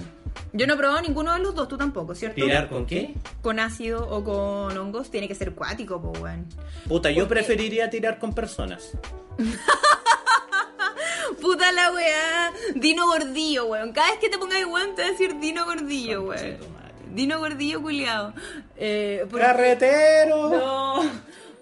Yo 0.52 0.66
no 0.66 0.74
he 0.74 0.76
probado 0.76 1.00
ninguno 1.00 1.32
de 1.32 1.38
los 1.38 1.54
dos, 1.54 1.68
tú 1.68 1.78
tampoco, 1.78 2.14
¿cierto? 2.14 2.36
¿Tirar 2.36 2.68
con 2.68 2.86
qué? 2.86 3.14
Con 3.40 3.58
ácido 3.58 4.06
o 4.08 4.22
con 4.22 4.76
hongos 4.76 5.10
tiene 5.10 5.28
que 5.28 5.34
ser 5.34 5.54
cuático, 5.54 6.02
po, 6.02 6.10
weón. 6.20 6.46
Puta, 6.86 7.10
yo 7.10 7.26
preferiría 7.28 7.88
tirar 7.88 8.18
con 8.18 8.34
personas. 8.34 8.90
Puta 11.40 11.72
la 11.72 11.92
weá. 11.92 12.52
Dino 12.74 13.06
Gordillo, 13.06 13.66
weón. 13.66 13.92
Cada 13.92 14.10
vez 14.10 14.18
que 14.18 14.28
te 14.28 14.38
pongas 14.38 14.64
weón 14.66 14.94
te 14.94 15.02
va 15.02 15.08
a 15.08 15.10
decir 15.12 15.38
Dino 15.40 15.64
Gordillo, 15.64 16.24
weón. 16.24 16.58
Dino 17.14 17.38
Gordillo 17.38 17.80
culiado. 17.80 18.34
Eh, 18.76 19.26
¡Carretero! 19.32 20.50
No. 20.50 21.10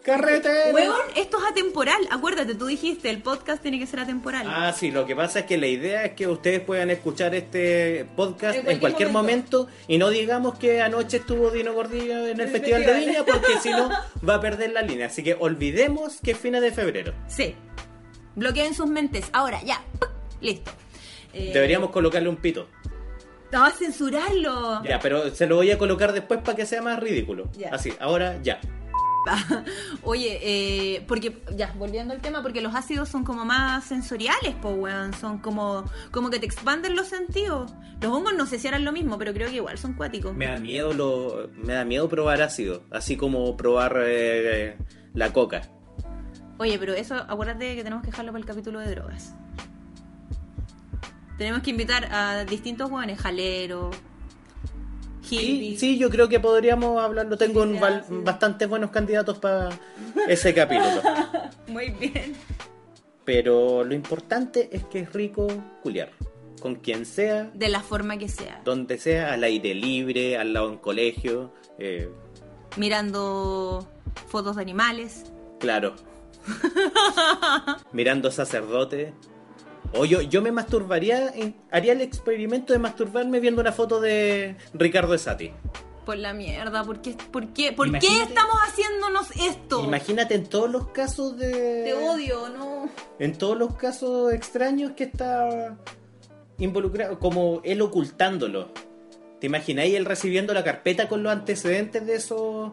¡Carretero! 0.03 0.75
Weón, 0.75 0.97
esto 1.17 1.39
es 1.39 1.45
atemporal. 1.51 2.01
Acuérdate, 2.11 2.55
tú 2.55 2.67
dijiste, 2.67 3.09
el 3.11 3.23
podcast 3.23 3.63
tiene 3.63 3.79
que 3.79 3.87
ser 3.87 4.01
atemporal. 4.01 4.47
Ah, 4.49 4.73
sí, 4.77 4.91
lo 4.91 5.07
que 5.07 5.15
pasa 5.15 5.41
es 5.41 5.47
que 5.47 5.59
la 5.59 5.69
idea 5.69 6.05
es 6.05 6.13
que 6.15 6.27
ustedes 6.27 6.61
puedan 6.61 6.91
escuchar 6.91 7.35
este 7.35 8.07
podcast 8.17 8.59
En 8.59 8.69
en 8.71 8.79
cualquier 8.81 9.11
momento. 9.11 9.69
y 9.87 9.99
no 9.99 10.11
digamos 10.11 10.59
que 10.59 10.83
anoche 10.83 11.19
estuvo 11.19 11.51
Dino 11.51 11.73
Gordillo 11.73 12.27
en 12.27 12.41
el 12.41 12.41
el 12.41 12.49
Festival 12.49 12.85
de. 12.85 12.95
Viña 12.95 13.25
porque 13.25 13.59
si 13.63 13.71
no 13.71 13.91
va 14.29 14.35
a 14.35 14.41
perder 14.41 14.73
la 14.73 14.83
línea. 14.83 15.07
Así 15.07 15.23
que 15.23 15.37
olvidemos 15.39 16.19
que 16.23 16.33
es 16.33 16.39
fines 16.39 16.63
de 16.63 16.73
febrero. 16.73 17.15
Sí. 17.29 17.55
Bloqueen 18.35 18.75
sus 18.75 18.87
mentes. 18.89 19.27
Ahora, 19.33 19.63
ya. 19.63 19.83
¡Puc! 20.01 20.11
Listo. 20.41 20.71
Eh, 21.33 21.51
Deberíamos 21.55 21.91
colocarle 21.91 22.29
un 22.29 22.37
pito. 22.37 22.67
No, 23.53 23.71
censurarlo. 23.71 24.83
Ya, 24.85 24.99
pero 24.99 25.35
se 25.35 25.47
lo 25.47 25.57
voy 25.57 25.71
a 25.71 25.79
colocar 25.79 26.13
después 26.13 26.41
para 26.41 26.57
que 26.57 26.67
sea 26.67 26.81
más 26.83 26.99
ridículo. 26.99 27.49
Ya. 27.57 27.69
Así, 27.71 27.93
ahora 28.01 28.39
ya. 28.43 28.59
Oye, 30.03 30.39
eh, 30.43 31.05
porque, 31.07 31.43
ya, 31.57 31.73
volviendo 31.79 32.13
al 32.15 32.21
tema, 32.21 32.43
porque 32.43 32.61
los 32.61 32.75
ácidos 32.75 33.09
son 33.09 33.25
como 33.25 33.45
más 33.45 33.85
sensoriales, 33.85 34.55
po, 34.57 34.71
weón. 34.71 35.15
Son 35.15 35.39
como, 35.39 35.85
como 36.11 36.31
que 36.31 36.39
te 36.39 36.47
expanden 36.47 36.97
los 36.97 37.09
sentidos. 37.09 37.73
Los 38.01 38.13
hongos 38.13 38.35
no 38.35 38.47
sé 38.47 38.59
si 38.59 38.69
harán 38.69 38.85
lo 38.85 38.93
mismo, 38.93 39.19
pero 39.19 39.33
creo 39.33 39.49
que 39.49 39.57
igual 39.57 39.79
son 39.79 39.95
cuáticos. 39.95 40.35
Me 40.35 40.47
da 40.47 40.59
miedo 40.59 40.93
lo, 40.93 41.51
me 41.57 41.75
da 41.75 41.85
miedo 41.85 42.09
probar 42.09 42.43
ácido, 42.43 42.85
así 42.91 43.17
como 43.17 43.57
probar 43.57 43.97
eh, 44.05 44.77
la 45.15 45.33
coca. 45.33 45.63
Oye, 46.59 46.79
pero 46.79 46.95
eso, 46.95 47.15
acuérdate 47.15 47.75
que 47.77 47.85
tenemos 47.85 48.03
que 48.05 48.11
dejarlo 48.11 48.33
para 48.33 48.41
el 48.41 48.47
capítulo 48.47 48.81
de 48.81 48.91
drogas. 48.91 49.35
Tenemos 51.39 51.63
que 51.63 51.71
invitar 51.71 52.13
a 52.13 52.45
distintos 52.45 52.91
hueones, 52.91 53.19
jaleros, 53.19 53.97
Sí, 55.79 55.99
yo 55.99 56.11
creo 56.11 56.29
que 56.29 56.41
podríamos 56.41 57.01
hablarlo. 57.03 57.37
Tengo 57.37 57.63
un 57.63 57.79
val- 57.81 58.05
bastantes 58.09 58.69
buenos 58.69 58.91
candidatos 58.91 59.39
para 59.39 59.71
ese 60.29 60.53
capítulo. 60.55 61.03
Muy 61.69 61.91
bien. 61.91 62.35
Pero 63.25 63.85
lo 63.85 63.95
importante 63.95 64.69
es 64.73 64.85
que 64.85 65.01
es 65.01 65.13
rico 65.13 65.47
culiar. 65.83 66.11
Con 66.61 66.77
quien 66.77 67.07
sea, 67.07 67.51
De 67.55 67.69
la 67.69 67.81
forma 67.81 68.19
que 68.19 68.29
sea. 68.29 68.61
donde 68.65 68.97
sea, 68.99 69.33
al 69.33 69.43
aire 69.45 69.75
libre, 69.75 70.37
al 70.39 70.53
lado 70.53 70.67
de 70.67 70.73
un 70.73 70.79
colegio. 70.79 71.53
eh, 71.79 72.09
Mirando 72.77 73.89
fotos 74.29 74.57
de 74.57 74.63
animales. 74.63 75.25
claro. 75.59 75.95
Mirando 77.93 78.31
sacerdote. 78.31 79.13
O 79.95 80.05
yo, 80.05 80.23
yo 80.23 80.41
me 80.43 80.53
masturbaría, 80.53 81.33
haría 81.71 81.93
el 81.93 82.01
experimento 82.01 82.73
de 82.73 82.79
masturbarme 82.79 83.41
viendo 83.41 83.61
una 83.61 83.73
foto 83.73 84.01
de 84.01 84.57
Ricardo 84.75 85.15
Esati. 85.15 85.53
Por 86.07 86.17
la 86.17 86.33
mierda, 86.33 86.83
¿por 86.83 87.01
qué, 87.01 87.17
por 87.31 87.49
qué, 87.53 87.73
por 87.73 87.87
qué 87.87 87.99
Imagínate- 87.99 88.23
estamos 88.29 88.57
haciéndonos 88.67 89.31
esto? 89.37 89.85
Imagínate 89.85 90.35
en 90.35 90.47
todos 90.47 90.69
los 90.71 90.89
casos 90.89 91.37
de... 91.39 91.51
Te 91.85 91.95
odio, 91.95 92.49
¿no? 92.49 92.89
en 93.19 93.39
todos 93.39 93.57
los 93.57 93.75
casos 93.77 94.33
extraños 94.33 94.93
que 94.97 95.05
está 95.05 95.77
involucrado, 96.59 97.19
como 97.21 97.61
él 97.65 97.83
ocultándolo. 97.83 98.69
¿Te 99.43 99.47
imagináis 99.47 99.93
él 99.97 100.05
recibiendo 100.05 100.55
la 100.55 100.63
carpeta 100.63 101.09
con 101.09 101.25
los 101.25 101.33
antecedentes 101.33 102.07
de 102.07 102.15
esos 102.15 102.71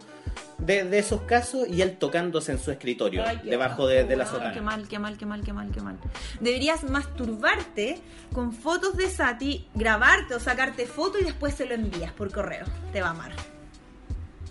de, 0.60 0.84
de 0.84 1.00
esos 1.00 1.22
casos 1.22 1.68
y 1.68 1.82
él 1.82 1.98
tocándose 1.98 2.52
en 2.52 2.60
su 2.60 2.70
escritorio, 2.70 3.24
Ay, 3.26 3.42
debajo 3.44 3.88
de, 3.88 4.04
de 4.04 4.16
la 4.16 4.28
sotana? 4.28 4.54
Qué 4.54 4.62
mal, 4.62 4.88
qué 4.88 5.00
mal, 5.00 5.18
qué 5.18 5.26
mal, 5.26 5.42
qué 5.42 5.52
mal, 5.52 5.72
qué 5.72 5.82
mal. 5.82 5.98
Deberías 6.40 6.84
masturbarte 6.84 7.98
con 8.34 8.54
fotos 8.54 8.96
de 8.98 9.10
Sati, 9.10 9.68
grabarte 9.74 10.36
o 10.36 10.40
sacarte 10.40 10.86
foto 10.86 11.18
y 11.18 11.24
después 11.24 11.56
se 11.56 11.66
lo 11.66 11.74
envías 11.74 12.12
por 12.12 12.32
correo. 12.32 12.68
Te 12.94 13.02
va 13.02 13.08
a 13.08 13.12
amar. 13.14 13.32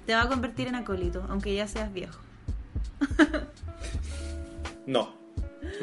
Te 0.05 0.13
va 0.15 0.23
a 0.23 0.29
convertir 0.29 0.67
en 0.67 0.75
acólito, 0.75 1.25
aunque 1.29 1.55
ya 1.55 1.69
seas 1.69 1.93
viejo. 1.93 2.19
No, 4.87 5.15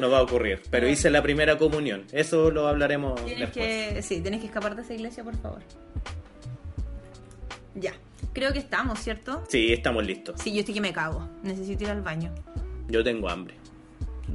no 0.00 0.10
va 0.10 0.18
a 0.18 0.22
ocurrir. 0.22 0.60
Pero 0.68 0.86
hice 0.86 1.08
la 1.08 1.22
primera 1.22 1.56
comunión. 1.56 2.04
Eso 2.12 2.50
lo 2.50 2.66
hablaremos 2.68 3.14
Tienes 3.24 3.54
después. 3.54 3.94
que, 3.94 4.02
sí, 4.02 4.20
tienes 4.20 4.40
que 4.40 4.46
escapar 4.48 4.74
de 4.76 4.82
esa 4.82 4.92
iglesia, 4.92 5.24
por 5.24 5.36
favor. 5.38 5.62
Ya, 7.76 7.92
creo 8.32 8.52
que 8.52 8.58
estamos, 8.58 8.98
¿cierto? 9.00 9.44
Sí, 9.48 9.72
estamos 9.72 10.04
listos. 10.06 10.40
Sí, 10.42 10.52
yo 10.52 10.60
estoy 10.60 10.74
que 10.74 10.80
me 10.80 10.92
cago. 10.92 11.28
Necesito 11.42 11.84
ir 11.84 11.90
al 11.90 12.02
baño. 12.02 12.32
Yo 12.88 13.04
tengo 13.04 13.28
hambre. 13.28 13.54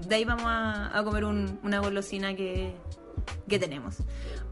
De 0.08 0.16
ahí 0.16 0.26
vamos 0.26 0.46
a, 0.48 0.98
a 0.98 1.04
comer 1.04 1.26
un- 1.26 1.60
una 1.64 1.80
golosina 1.80 2.36
que, 2.36 2.74
que 3.50 3.60
tenemos. 3.60 3.98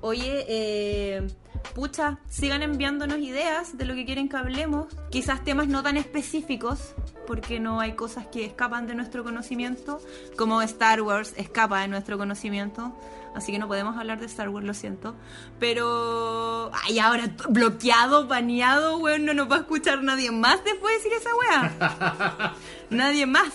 Oye, 0.02 0.46
eh, 0.48 1.28
pucha, 1.76 2.20
sigan 2.30 2.62
enviándonos 2.64 3.20
ideas 3.20 3.78
de 3.78 3.86
lo 3.86 3.94
que 3.94 4.06
quieren 4.06 4.28
que 4.30 4.38
hablemos. 4.38 4.88
Quizás 5.10 5.44
temas 5.44 5.68
no 5.68 5.84
tan 5.84 5.98
específicos, 5.98 6.94
porque 7.28 7.60
no 7.60 7.80
hay 7.80 7.94
cosas 7.94 8.26
que 8.28 8.46
escapan 8.46 8.88
de 8.88 8.96
nuestro 8.96 9.24
conocimiento, 9.24 10.00
como 10.38 10.62
Star 10.62 11.02
Wars 11.02 11.34
escapa 11.38 11.82
de 11.82 11.90
nuestro 11.90 12.18
conocimiento. 12.18 12.94
Así 13.36 13.52
que 13.52 13.60
no 13.60 13.68
podemos 13.68 13.96
hablar 13.98 14.20
de 14.20 14.26
Star 14.26 14.50
Wars, 14.50 14.66
lo 14.66 14.74
siento. 14.74 15.16
Pero. 15.60 16.72
Ay, 16.84 17.00
ahora 17.00 17.30
bloqueado, 17.50 18.28
baneado, 18.28 18.98
weón. 18.98 19.26
No 19.26 19.34
nos 19.34 19.50
va 19.50 19.58
a 19.58 19.60
escuchar 19.60 20.04
nadie 20.04 20.32
más 20.32 20.64
después 20.64 20.92
de 21.04 21.10
decir 21.10 21.14
esa 21.14 21.30
wea. 21.36 22.56
nadie 22.90 23.26
más. 23.26 23.50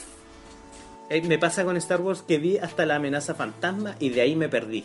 Eh, 1.10 1.22
me 1.22 1.38
pasa 1.38 1.64
con 1.64 1.76
Star 1.76 2.00
Wars 2.00 2.22
que 2.22 2.38
vi 2.38 2.56
hasta 2.58 2.86
la 2.86 2.96
amenaza 2.96 3.34
fantasma 3.34 3.94
y 3.98 4.08
de 4.10 4.20
ahí 4.22 4.36
me 4.36 4.48
perdí. 4.48 4.84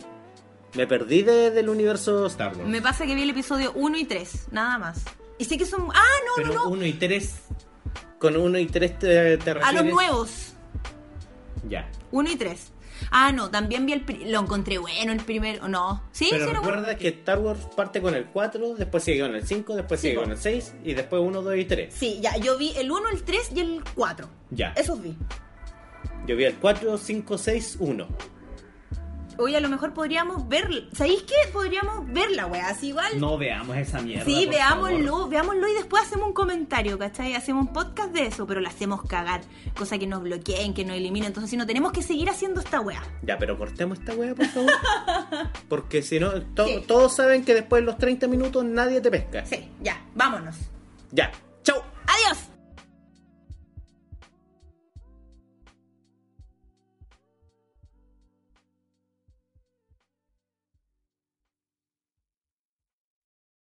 Me 0.74 0.86
perdí 0.86 1.22
de- 1.22 1.50
del 1.50 1.68
universo 1.68 2.26
Star 2.26 2.56
Wars. 2.56 2.68
Me 2.68 2.82
pasa 2.82 3.06
que 3.06 3.14
vi 3.14 3.22
el 3.22 3.30
episodio 3.30 3.72
1 3.74 3.96
y 3.98 4.04
3, 4.04 4.48
nada 4.52 4.78
más. 4.78 5.02
Y 5.38 5.44
sé 5.46 5.56
que 5.56 5.64
son... 5.64 5.88
Ah, 5.94 6.04
no, 6.26 6.32
Pero 6.36 6.48
no, 6.48 6.54
no. 6.64 6.68
uno 6.70 6.84
y 6.84 6.92
tres. 6.92 7.36
Con 8.18 8.36
uno 8.36 8.58
y 8.58 8.66
tres 8.66 8.98
te, 8.98 9.38
te 9.38 9.50
A 9.52 9.72
los 9.72 9.84
nuevos. 9.86 10.52
Ya. 11.68 11.88
1 12.12 12.30
y 12.30 12.36
3. 12.36 12.72
Ah, 13.10 13.32
no, 13.32 13.50
también 13.50 13.86
vi 13.86 13.92
el... 13.92 14.04
Lo 14.30 14.40
encontré 14.40 14.78
bueno 14.78 15.12
el 15.12 15.20
primero. 15.20 15.68
No. 15.68 16.02
Sí, 16.12 16.28
Pero 16.30 16.44
sí, 16.44 16.50
era 16.50 16.60
bueno. 16.60 16.76
recuerda 16.76 16.98
que 16.98 17.08
Star 17.08 17.38
Wars 17.38 17.60
parte 17.76 18.00
con 18.00 18.14
el 18.14 18.26
4, 18.26 18.74
después 18.74 19.02
sigue 19.04 19.20
con 19.20 19.34
el 19.34 19.46
5, 19.46 19.76
después 19.76 20.00
Sí, 20.00 20.08
sigue 20.08 20.20
con 20.20 20.30
el 20.30 20.36
6 20.38 20.74
y 20.84 20.94
después 20.94 21.22
1, 21.22 21.42
2 21.42 21.56
y 21.56 21.64
3. 21.64 21.94
Sí, 21.94 22.18
ya, 22.20 22.36
yo 22.36 22.56
vi 22.58 22.72
el 22.76 22.90
1, 22.90 23.08
el 23.10 23.22
3 23.22 23.52
y 23.54 23.60
el 23.60 23.82
4. 23.94 24.28
Ya. 24.50 24.72
Esos 24.76 25.02
vi. 25.02 25.16
Yo 26.26 26.36
vi 26.36 26.44
el 26.44 26.54
4, 26.56 26.98
5, 26.98 27.38
6, 27.38 27.76
1. 27.80 28.08
Oye, 29.40 29.56
a 29.56 29.60
lo 29.60 29.68
mejor 29.68 29.92
podríamos 29.94 30.46
ver... 30.48 30.88
¿Sabéis 30.92 31.22
qué? 31.22 31.34
Podríamos 31.52 32.06
verla, 32.12 32.46
wea. 32.46 32.68
Así 32.68 32.88
igual... 32.88 33.18
No 33.18 33.38
veamos 33.38 33.76
esa 33.76 34.00
mierda. 34.00 34.24
Sí, 34.24 34.44
por 34.46 34.54
veámoslo, 34.54 35.12
favor. 35.12 35.28
veámoslo 35.30 35.68
y 35.68 35.74
después 35.74 36.02
hacemos 36.04 36.28
un 36.28 36.32
comentario, 36.34 36.98
¿cachai? 36.98 37.34
Hacemos 37.34 37.66
un 37.66 37.72
podcast 37.72 38.12
de 38.12 38.26
eso, 38.26 38.46
pero 38.46 38.60
lo 38.60 38.68
hacemos 38.68 39.02
cagar. 39.02 39.40
Cosa 39.76 39.98
que 39.98 40.06
nos 40.06 40.22
bloqueen, 40.22 40.74
que 40.74 40.84
nos 40.84 40.96
eliminen. 40.96 41.28
Entonces, 41.28 41.50
si 41.50 41.56
no, 41.56 41.66
tenemos 41.66 41.92
que 41.92 42.02
seguir 42.02 42.28
haciendo 42.30 42.60
esta 42.60 42.80
wea. 42.80 43.02
Ya, 43.22 43.38
pero 43.38 43.56
cortemos 43.58 43.98
esta 43.98 44.14
wea, 44.14 44.34
por 44.34 44.46
favor. 44.46 44.70
Porque 45.68 46.02
si 46.02 46.20
no, 46.20 46.30
to- 46.54 46.66
Sí. 46.66 46.84
todos 46.86 47.16
saben 47.16 47.44
que 47.44 47.54
después 47.54 47.82
de 47.82 47.86
los 47.86 47.96
30 47.98 48.28
minutos 48.28 48.64
nadie 48.64 49.00
te 49.00 49.10
pesca. 49.10 49.44
Sí, 49.46 49.68
ya, 49.80 50.00
vámonos. 50.14 50.56
Ya. 51.12 51.30
Chau. 51.62 51.80
¡Adiós! 52.06 52.38